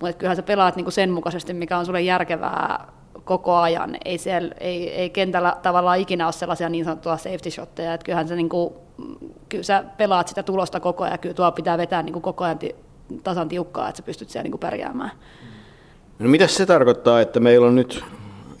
mutta 0.00 0.12
kyllähän 0.12 0.36
sä 0.36 0.42
pelaat 0.42 0.76
niin 0.76 0.92
sen 0.92 1.10
mukaisesti, 1.10 1.54
mikä 1.54 1.78
on 1.78 1.86
sulle 1.86 2.02
järkevää 2.02 2.92
koko 3.24 3.56
ajan. 3.56 3.96
Ei, 4.04 4.18
siellä, 4.18 4.54
ei, 4.60 4.90
ei 4.90 5.10
kentällä 5.10 5.56
tavallaan 5.62 5.98
ikinä 5.98 6.26
ole 6.26 6.32
sellaisia 6.32 6.68
niin 6.68 6.84
sanottuja 6.84 7.16
safety 7.16 7.50
shotteja, 7.50 7.94
että 7.94 8.04
kyllähän 8.04 8.28
sä, 8.28 8.36
niin 8.36 8.48
kuin, 8.48 8.74
kyllä 9.48 9.64
sä 9.64 9.84
pelaat 9.96 10.28
sitä 10.28 10.42
tulosta 10.42 10.80
koko 10.80 11.04
ajan, 11.04 11.18
kyllä 11.18 11.34
tuo 11.34 11.52
pitää 11.52 11.78
vetää 11.78 12.02
niin 12.02 12.22
koko 12.22 12.44
ajan 12.44 12.58
tasan 13.22 13.48
tiukkaa, 13.48 13.88
että 13.88 13.96
sä 13.96 14.02
pystyt 14.02 14.30
siellä 14.30 14.50
niin 14.50 14.58
pärjäämään. 14.58 15.10
No 16.18 16.28
mitä 16.28 16.46
se 16.46 16.66
tarkoittaa, 16.66 17.20
että 17.20 17.40
meillä 17.40 17.66
on 17.66 17.74
nyt 17.74 18.04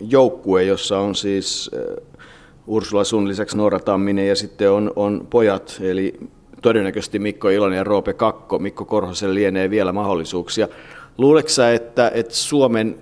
joukkue, 0.00 0.64
jossa 0.64 0.98
on 0.98 1.14
siis 1.14 1.70
Ursula 2.68 3.04
sun 3.04 3.28
lisäksi 3.28 3.56
Noora 3.56 3.80
Tamminen 3.80 4.28
ja 4.28 4.36
sitten 4.36 4.70
on, 4.70 4.92
on 4.96 5.26
pojat, 5.30 5.78
eli 5.80 6.14
todennäköisesti 6.62 7.18
Mikko 7.18 7.48
Ilonen 7.48 7.76
ja 7.76 7.84
Roope 7.84 8.12
Kakko. 8.12 8.58
Mikko 8.58 8.84
Korhosen 8.84 9.34
lienee 9.34 9.70
vielä 9.70 9.92
mahdollisuuksia. 9.92 10.68
Luuletko 11.18 11.48
sä, 11.48 11.72
että, 11.72 12.10
että 12.14 12.34
Suomen 12.34 12.96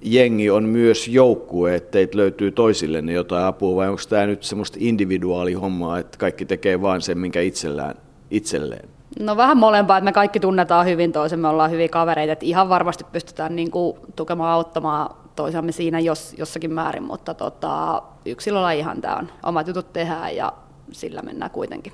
jengi 0.00 0.50
on 0.50 0.64
myös 0.64 1.08
joukkue, 1.08 1.74
että 1.74 1.90
teitä 1.90 2.16
löytyy 2.16 2.50
toisillenne 2.50 3.12
jotain 3.12 3.44
apua, 3.44 3.76
vai 3.76 3.88
onko 3.88 4.02
tämä 4.08 4.26
nyt 4.26 4.42
semmoista 4.42 4.78
individuaalihommaa, 4.80 5.98
että 5.98 6.18
kaikki 6.18 6.44
tekee 6.44 6.82
vain 6.82 7.00
sen, 7.00 7.18
minkä 7.18 7.40
itsellään, 7.40 7.94
itselleen? 8.30 8.88
No 9.20 9.36
vähän 9.36 9.56
molempaa, 9.56 9.98
että 9.98 10.04
me 10.04 10.12
kaikki 10.12 10.40
tunnetaan 10.40 10.86
hyvin 10.86 11.12
toisemme, 11.12 11.48
ollaan 11.48 11.70
hyviä 11.70 11.88
kavereita, 11.88 12.32
että 12.32 12.46
ihan 12.46 12.68
varmasti 12.68 13.04
pystytään 13.12 13.56
niin 13.56 13.70
kuin 13.70 13.96
tukemaan, 14.16 14.52
auttamaan 14.52 15.25
toisiamme 15.36 15.72
siinä 15.72 16.00
jos, 16.00 16.34
jossakin 16.38 16.72
määrin, 16.72 17.02
mutta 17.02 17.34
tota, 17.34 18.02
yksilöllä 18.26 18.72
ihan 18.72 19.00
tämä 19.00 19.16
on, 19.16 19.28
omat 19.42 19.68
jutut 19.68 19.92
tehdään 19.92 20.36
ja 20.36 20.52
sillä 20.92 21.22
mennään 21.22 21.50
kuitenkin. 21.50 21.92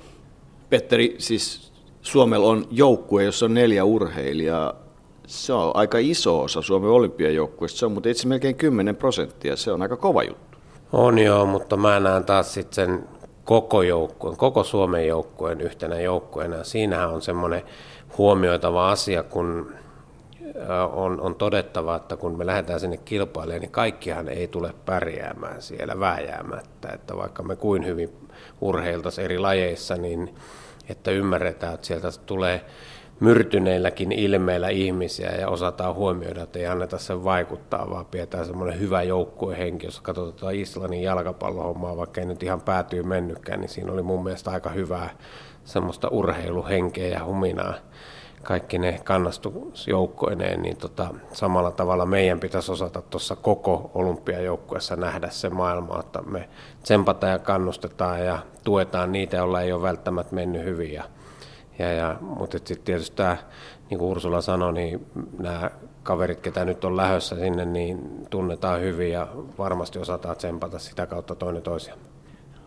Petteri, 0.69 1.15
siis 1.17 1.73
Suomella 2.01 2.47
on 2.47 2.65
joukkue, 2.71 3.23
jossa 3.23 3.45
on 3.45 3.53
neljä 3.53 3.83
urheilijaa. 3.83 4.73
Se 5.27 5.53
on 5.53 5.71
aika 5.75 5.97
iso 5.97 6.41
osa 6.41 6.61
Suomen 6.61 6.89
olympiajoukkueesta. 6.89 7.79
Se 7.79 7.85
on 7.85 7.91
mutta 7.91 8.09
itse 8.09 8.27
melkein 8.27 8.55
10 8.55 8.95
prosenttia. 8.95 9.55
Se 9.55 9.71
on 9.71 9.81
aika 9.81 9.97
kova 9.97 10.23
juttu. 10.23 10.57
On 10.93 11.19
joo, 11.19 11.45
mutta 11.45 11.77
mä 11.77 11.99
näen 11.99 12.25
taas 12.25 12.53
sitten 12.53 12.75
sen 12.75 13.07
koko 13.43 13.81
joukkueen, 13.81 14.37
koko 14.37 14.63
Suomen 14.63 15.07
joukkueen 15.07 15.61
yhtenä 15.61 15.99
joukkueena. 15.99 16.63
Siinähän 16.63 17.09
on 17.09 17.21
semmoinen 17.21 17.61
huomioitava 18.17 18.91
asia, 18.91 19.23
kun 19.23 19.73
on, 20.91 21.21
on 21.21 21.35
todettava, 21.35 21.95
että 21.95 22.17
kun 22.17 22.37
me 22.37 22.45
lähdetään 22.45 22.79
sinne 22.79 22.97
kilpailemaan, 22.97 23.61
niin 23.61 23.71
kaikkihan 23.71 24.29
ei 24.29 24.47
tule 24.47 24.73
pärjäämään 24.85 25.61
siellä 25.61 25.99
vääjäämättä. 25.99 26.89
Että 26.93 27.17
vaikka 27.17 27.43
me 27.43 27.55
kuin 27.55 27.85
hyvin 27.85 28.09
urheiltaisiin 28.61 29.25
eri 29.25 29.39
lajeissa, 29.39 29.95
niin 29.95 30.35
että 30.89 31.11
ymmärretään, 31.11 31.73
että 31.73 31.87
sieltä 31.87 32.07
tulee 32.25 32.61
myrtyneilläkin 33.19 34.11
ilmeillä 34.11 34.69
ihmisiä 34.69 35.31
ja 35.31 35.49
osataan 35.49 35.95
huomioida, 35.95 36.43
että 36.43 36.59
ei 36.59 36.65
anneta 36.65 36.97
sen 36.97 37.23
vaikuttaa, 37.23 37.89
vaan 37.89 38.05
pidetään 38.05 38.45
semmoinen 38.45 38.79
hyvä 38.79 39.03
joukkuehenki, 39.03 39.87
jos 39.87 40.01
katsotaan 40.01 40.55
Islannin 40.55 41.03
jalkapallohommaa, 41.03 41.97
vaikka 41.97 42.21
ei 42.21 42.27
nyt 42.27 42.43
ihan 42.43 42.61
päätyy 42.61 43.03
mennytkään, 43.03 43.59
niin 43.59 43.69
siinä 43.69 43.91
oli 43.91 44.01
mun 44.01 44.23
mielestä 44.23 44.51
aika 44.51 44.69
hyvää 44.69 45.09
semmoista 45.63 46.07
urheiluhenkeä 46.07 47.07
ja 47.07 47.25
huminaa 47.25 47.73
kaikki 48.43 48.77
ne 48.77 49.01
kannastusjoukkoineen, 49.03 50.61
niin 50.61 50.77
tota, 50.77 51.07
samalla 51.33 51.71
tavalla 51.71 52.05
meidän 52.05 52.39
pitäisi 52.39 52.71
osata 52.71 53.01
tuossa 53.01 53.35
koko 53.35 53.91
olympiajoukkueessa 53.93 54.95
nähdä 54.95 55.29
se 55.29 55.49
maailma, 55.49 55.99
että 55.99 56.21
me 56.21 56.49
tsempataan 56.83 57.31
ja 57.31 57.39
kannustetaan 57.39 58.25
ja 58.25 58.39
tuetaan 58.63 59.11
niitä, 59.11 59.37
joilla 59.37 59.61
ei 59.61 59.71
ole 59.71 59.81
välttämättä 59.81 60.35
mennyt 60.35 60.63
hyvin. 60.63 60.93
Ja, 60.93 61.03
ja, 61.79 61.91
ja, 61.91 62.17
mutta 62.21 62.57
sitten 62.57 62.85
tietysti 62.85 63.15
tämä, 63.15 63.37
niin 63.89 63.99
kuin 63.99 64.11
Ursula 64.11 64.41
sanoi, 64.41 64.73
niin 64.73 65.05
nämä 65.39 65.71
kaverit, 66.03 66.39
ketä 66.39 66.65
nyt 66.65 66.85
on 66.85 66.97
lähössä 66.97 67.35
sinne, 67.35 67.65
niin 67.65 68.27
tunnetaan 68.29 68.81
hyvin 68.81 69.11
ja 69.11 69.27
varmasti 69.57 69.99
osataan 69.99 70.35
tsempata 70.35 70.79
sitä 70.79 71.05
kautta 71.05 71.35
toinen 71.35 71.61
toisiaan. 71.61 71.99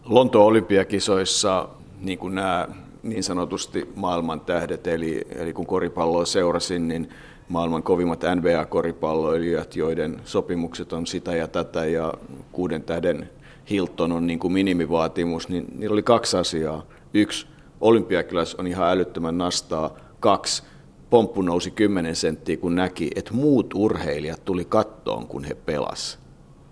Lontoon 0.05 0.47
olympiakisoissa, 0.47 1.69
niin 2.01 2.19
kuin 2.19 2.35
nämä 2.35 2.69
niin 3.09 3.25
sanotusti 3.25 3.89
maailman 3.95 4.41
tähdet, 4.41 4.87
eli, 4.87 5.27
eli 5.37 5.53
kun 5.53 5.67
koripalloa 5.67 6.25
seurasin, 6.25 6.89
niin 6.89 7.09
maailman 7.49 7.83
kovimmat 7.83 8.21
NBA-koripalloilijat, 8.35 9.77
joiden 9.77 10.21
sopimukset 10.25 10.93
on 10.93 11.07
sitä 11.07 11.37
ja 11.37 11.49
tätä, 11.49 11.85
ja 11.85 12.15
kuuden 12.53 12.83
tähden 12.83 13.31
Hilton 13.71 14.13
on 14.13 14.27
niin 14.27 14.39
kuin 14.39 14.53
minimivaatimus, 14.53 15.49
niin 15.49 15.67
niillä 15.79 15.95
oli 15.95 16.03
kaksi 16.03 16.37
asiaa. 16.37 16.83
Yksi, 17.15 17.47
olympiakilas 17.81 18.55
on 18.55 18.67
ihan 18.67 18.91
älyttömän 18.91 19.39
nastaa. 19.39 19.97
Kaksi, 20.21 20.63
pomppu 21.11 21.43
nousi 21.43 21.71
10 21.71 22.17
senttiä, 22.17 22.57
kun 22.57 22.75
näki, 22.75 23.11
että 23.17 23.35
muut 23.35 23.75
urheilijat 23.75 24.45
tuli 24.45 24.65
kattoon, 24.65 25.27
kun 25.27 25.45
he 25.45 25.55
pelas. 25.55 26.19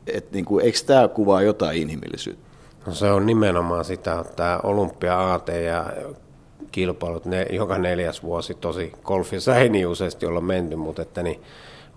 Et 0.06 0.32
niin 0.32 0.44
kuin, 0.44 0.64
eikö 0.64 0.78
tämä 0.86 1.08
kuvaa 1.08 1.42
jotain 1.42 1.82
inhimillisyyttä? 1.82 2.44
No 2.86 2.94
se 2.94 3.10
on 3.10 3.26
nimenomaan 3.26 3.84
sitä, 3.84 4.20
että 4.20 4.36
tämä 4.36 4.60
olympia-aate 4.62 5.62
ja 5.62 5.86
kilpailut 6.74 7.24
ne, 7.24 7.46
joka 7.50 7.78
neljäs 7.78 8.22
vuosi, 8.22 8.54
tosi 8.54 8.92
golfissa 9.04 9.56
ei 9.56 9.68
niin 9.68 9.86
useasti 9.86 10.26
olla 10.26 10.40
menty, 10.40 10.76
mutta 10.76 11.02
että 11.02 11.22
niin 11.22 11.42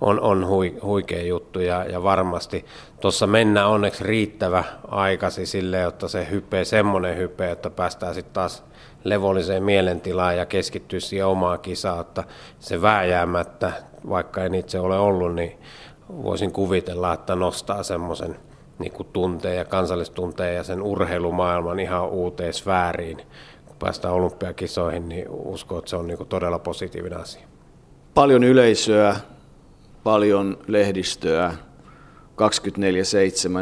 on, 0.01 0.19
on 0.21 0.47
hui, 0.47 0.77
huikea 0.83 1.23
juttu 1.23 1.59
ja, 1.59 1.83
ja 1.83 2.03
varmasti 2.03 2.65
tuossa 3.01 3.27
mennään 3.27 3.69
onneksi 3.69 4.03
riittävä 4.03 4.63
aikasi 4.87 5.45
sille, 5.45 5.79
jotta 5.79 6.07
se 6.07 6.27
hyppee 6.31 6.65
semmoinen 6.65 7.17
hype, 7.17 7.51
että 7.51 7.69
päästään 7.69 8.13
sitten 8.13 8.33
taas 8.33 8.63
levolliseen 9.03 9.63
mielentilaan 9.63 10.37
ja 10.37 10.45
keskittyy 10.45 10.99
siihen 10.99 11.27
omaan 11.27 11.59
kisaan, 11.59 12.01
että 12.01 12.23
se 12.59 12.81
vääjäämättä, 12.81 13.71
vaikka 14.09 14.43
en 14.43 14.55
itse 14.55 14.79
ole 14.79 14.99
ollut, 14.99 15.35
niin 15.35 15.57
voisin 16.09 16.51
kuvitella, 16.51 17.13
että 17.13 17.35
nostaa 17.35 17.83
semmoisen 17.83 18.35
niin 18.79 18.93
tunteen 19.13 19.57
ja 19.57 19.65
kansallistunteen 19.65 20.55
ja 20.55 20.63
sen 20.63 20.81
urheilumaailman 20.81 21.79
ihan 21.79 22.09
uuteen 22.09 22.53
sfääriin, 22.53 23.21
päästään 23.79 24.13
olympiakisoihin, 24.13 25.09
niin 25.09 25.29
uskon, 25.29 25.77
että 25.79 25.89
se 25.89 25.95
on 25.95 26.07
niin 26.07 26.17
kuin 26.17 26.29
todella 26.29 26.59
positiivinen 26.59 27.19
asia. 27.19 27.47
Paljon 28.13 28.43
yleisöä, 28.43 29.15
paljon 30.03 30.57
lehdistöä, 30.67 31.53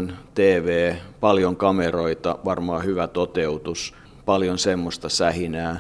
24-7 0.09 0.13
TV, 0.33 0.95
paljon 1.19 1.55
kameroita, 1.55 2.39
varmaan 2.45 2.85
hyvä 2.85 3.07
toteutus, 3.07 3.93
paljon 4.25 4.57
semmoista 4.57 5.09
sähinää. 5.09 5.79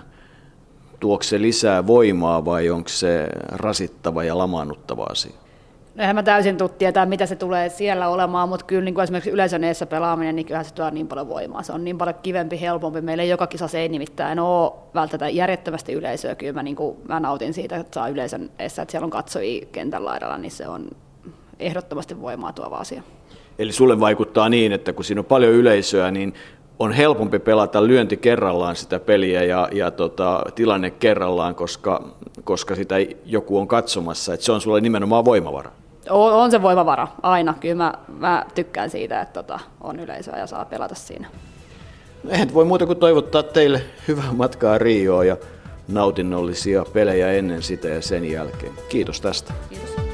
Tuoko 0.99 1.23
se 1.23 1.41
lisää 1.41 1.87
voimaa 1.87 2.45
vai 2.45 2.69
onko 2.69 2.89
se 2.89 3.27
rasittava 3.51 4.23
ja 4.23 4.37
lamaannuttava 4.37 5.03
asia? 5.03 5.44
No 5.95 6.01
eihän 6.01 6.15
mä 6.15 6.23
täysin 6.23 6.57
tuu 6.57 6.69
tietää, 6.69 7.05
mitä 7.05 7.25
se 7.25 7.35
tulee 7.35 7.69
siellä 7.69 8.09
olemaan, 8.09 8.49
mutta 8.49 8.65
kyllä 8.65 8.81
niin 8.81 8.93
kuin 8.93 9.03
esimerkiksi 9.03 9.29
yleisön 9.29 9.63
eessä 9.63 9.85
pelaaminen, 9.85 10.35
niin 10.35 10.45
kyllähän 10.45 10.65
se 10.65 10.73
tuo 10.73 10.89
niin 10.89 11.07
paljon 11.07 11.29
voimaa. 11.29 11.63
Se 11.63 11.73
on 11.73 11.83
niin 11.83 11.97
paljon 11.97 12.15
kivempi, 12.23 12.61
helpompi. 12.61 13.01
Meillä 13.01 13.23
ei 13.23 13.29
joka 13.29 13.47
kisassa 13.47 13.77
ei 13.77 13.89
nimittäin 13.89 14.39
ole 14.39 14.71
välttämättä 14.95 15.29
järjettömästi 15.29 15.93
yleisöä. 15.93 16.35
Kyllä 16.35 16.53
mä, 16.53 16.63
niin 16.63 16.75
kuin, 16.75 16.97
mä 17.07 17.19
nautin 17.19 17.53
siitä, 17.53 17.75
että 17.75 17.93
saa 17.93 18.09
yleisön 18.09 18.51
eessä, 18.59 18.81
että 18.81 18.91
siellä 18.91 19.05
on 19.05 19.11
katsojia 19.11 19.65
kentän 19.71 20.05
laidalla, 20.05 20.37
niin 20.37 20.51
se 20.51 20.67
on 20.67 20.87
ehdottomasti 21.59 22.21
voimaa 22.21 22.53
tuova 22.53 22.77
asia. 22.77 23.01
Eli 23.59 23.71
sulle 23.71 23.99
vaikuttaa 23.99 24.49
niin, 24.49 24.71
että 24.71 24.93
kun 24.93 25.05
siinä 25.05 25.21
on 25.21 25.25
paljon 25.25 25.53
yleisöä, 25.53 26.11
niin 26.11 26.33
on 26.79 26.91
helpompi 26.91 27.39
pelata 27.39 27.87
lyönti 27.87 28.17
kerrallaan 28.17 28.75
sitä 28.75 28.99
peliä 28.99 29.43
ja, 29.43 29.69
ja 29.71 29.91
tota, 29.91 30.43
tilanne 30.55 30.89
kerrallaan, 30.89 31.55
koska, 31.55 32.09
koska 32.43 32.75
sitä 32.75 32.95
joku 33.25 33.57
on 33.57 33.67
katsomassa. 33.67 34.33
Et 34.33 34.41
se 34.41 34.51
on 34.51 34.61
sulle 34.61 34.81
nimenomaan 34.81 35.25
voimavara. 35.25 35.71
On, 36.09 36.33
on 36.33 36.51
se 36.51 36.61
voimavara, 36.61 37.07
aina. 37.23 37.53
Kyllä 37.59 37.75
mä, 37.75 37.93
mä 38.07 38.45
tykkään 38.55 38.89
siitä, 38.89 39.21
että 39.21 39.43
tota, 39.43 39.59
on 39.81 39.99
yleisöä 39.99 40.39
ja 40.39 40.47
saa 40.47 40.65
pelata 40.65 40.95
siinä. 40.95 41.27
Eihän 42.29 42.53
voi 42.53 42.65
muuta 42.65 42.85
kuin 42.85 42.99
toivottaa 42.99 43.43
teille 43.43 43.81
hyvää 44.07 44.33
matkaa 44.33 44.77
Rioon 44.77 45.27
ja 45.27 45.37
nautinnollisia 45.87 46.85
pelejä 46.93 47.31
ennen 47.31 47.63
sitä 47.63 47.87
ja 47.87 48.01
sen 48.01 48.31
jälkeen. 48.31 48.73
Kiitos 48.89 49.21
tästä. 49.21 49.53
Kiitos. 49.69 50.04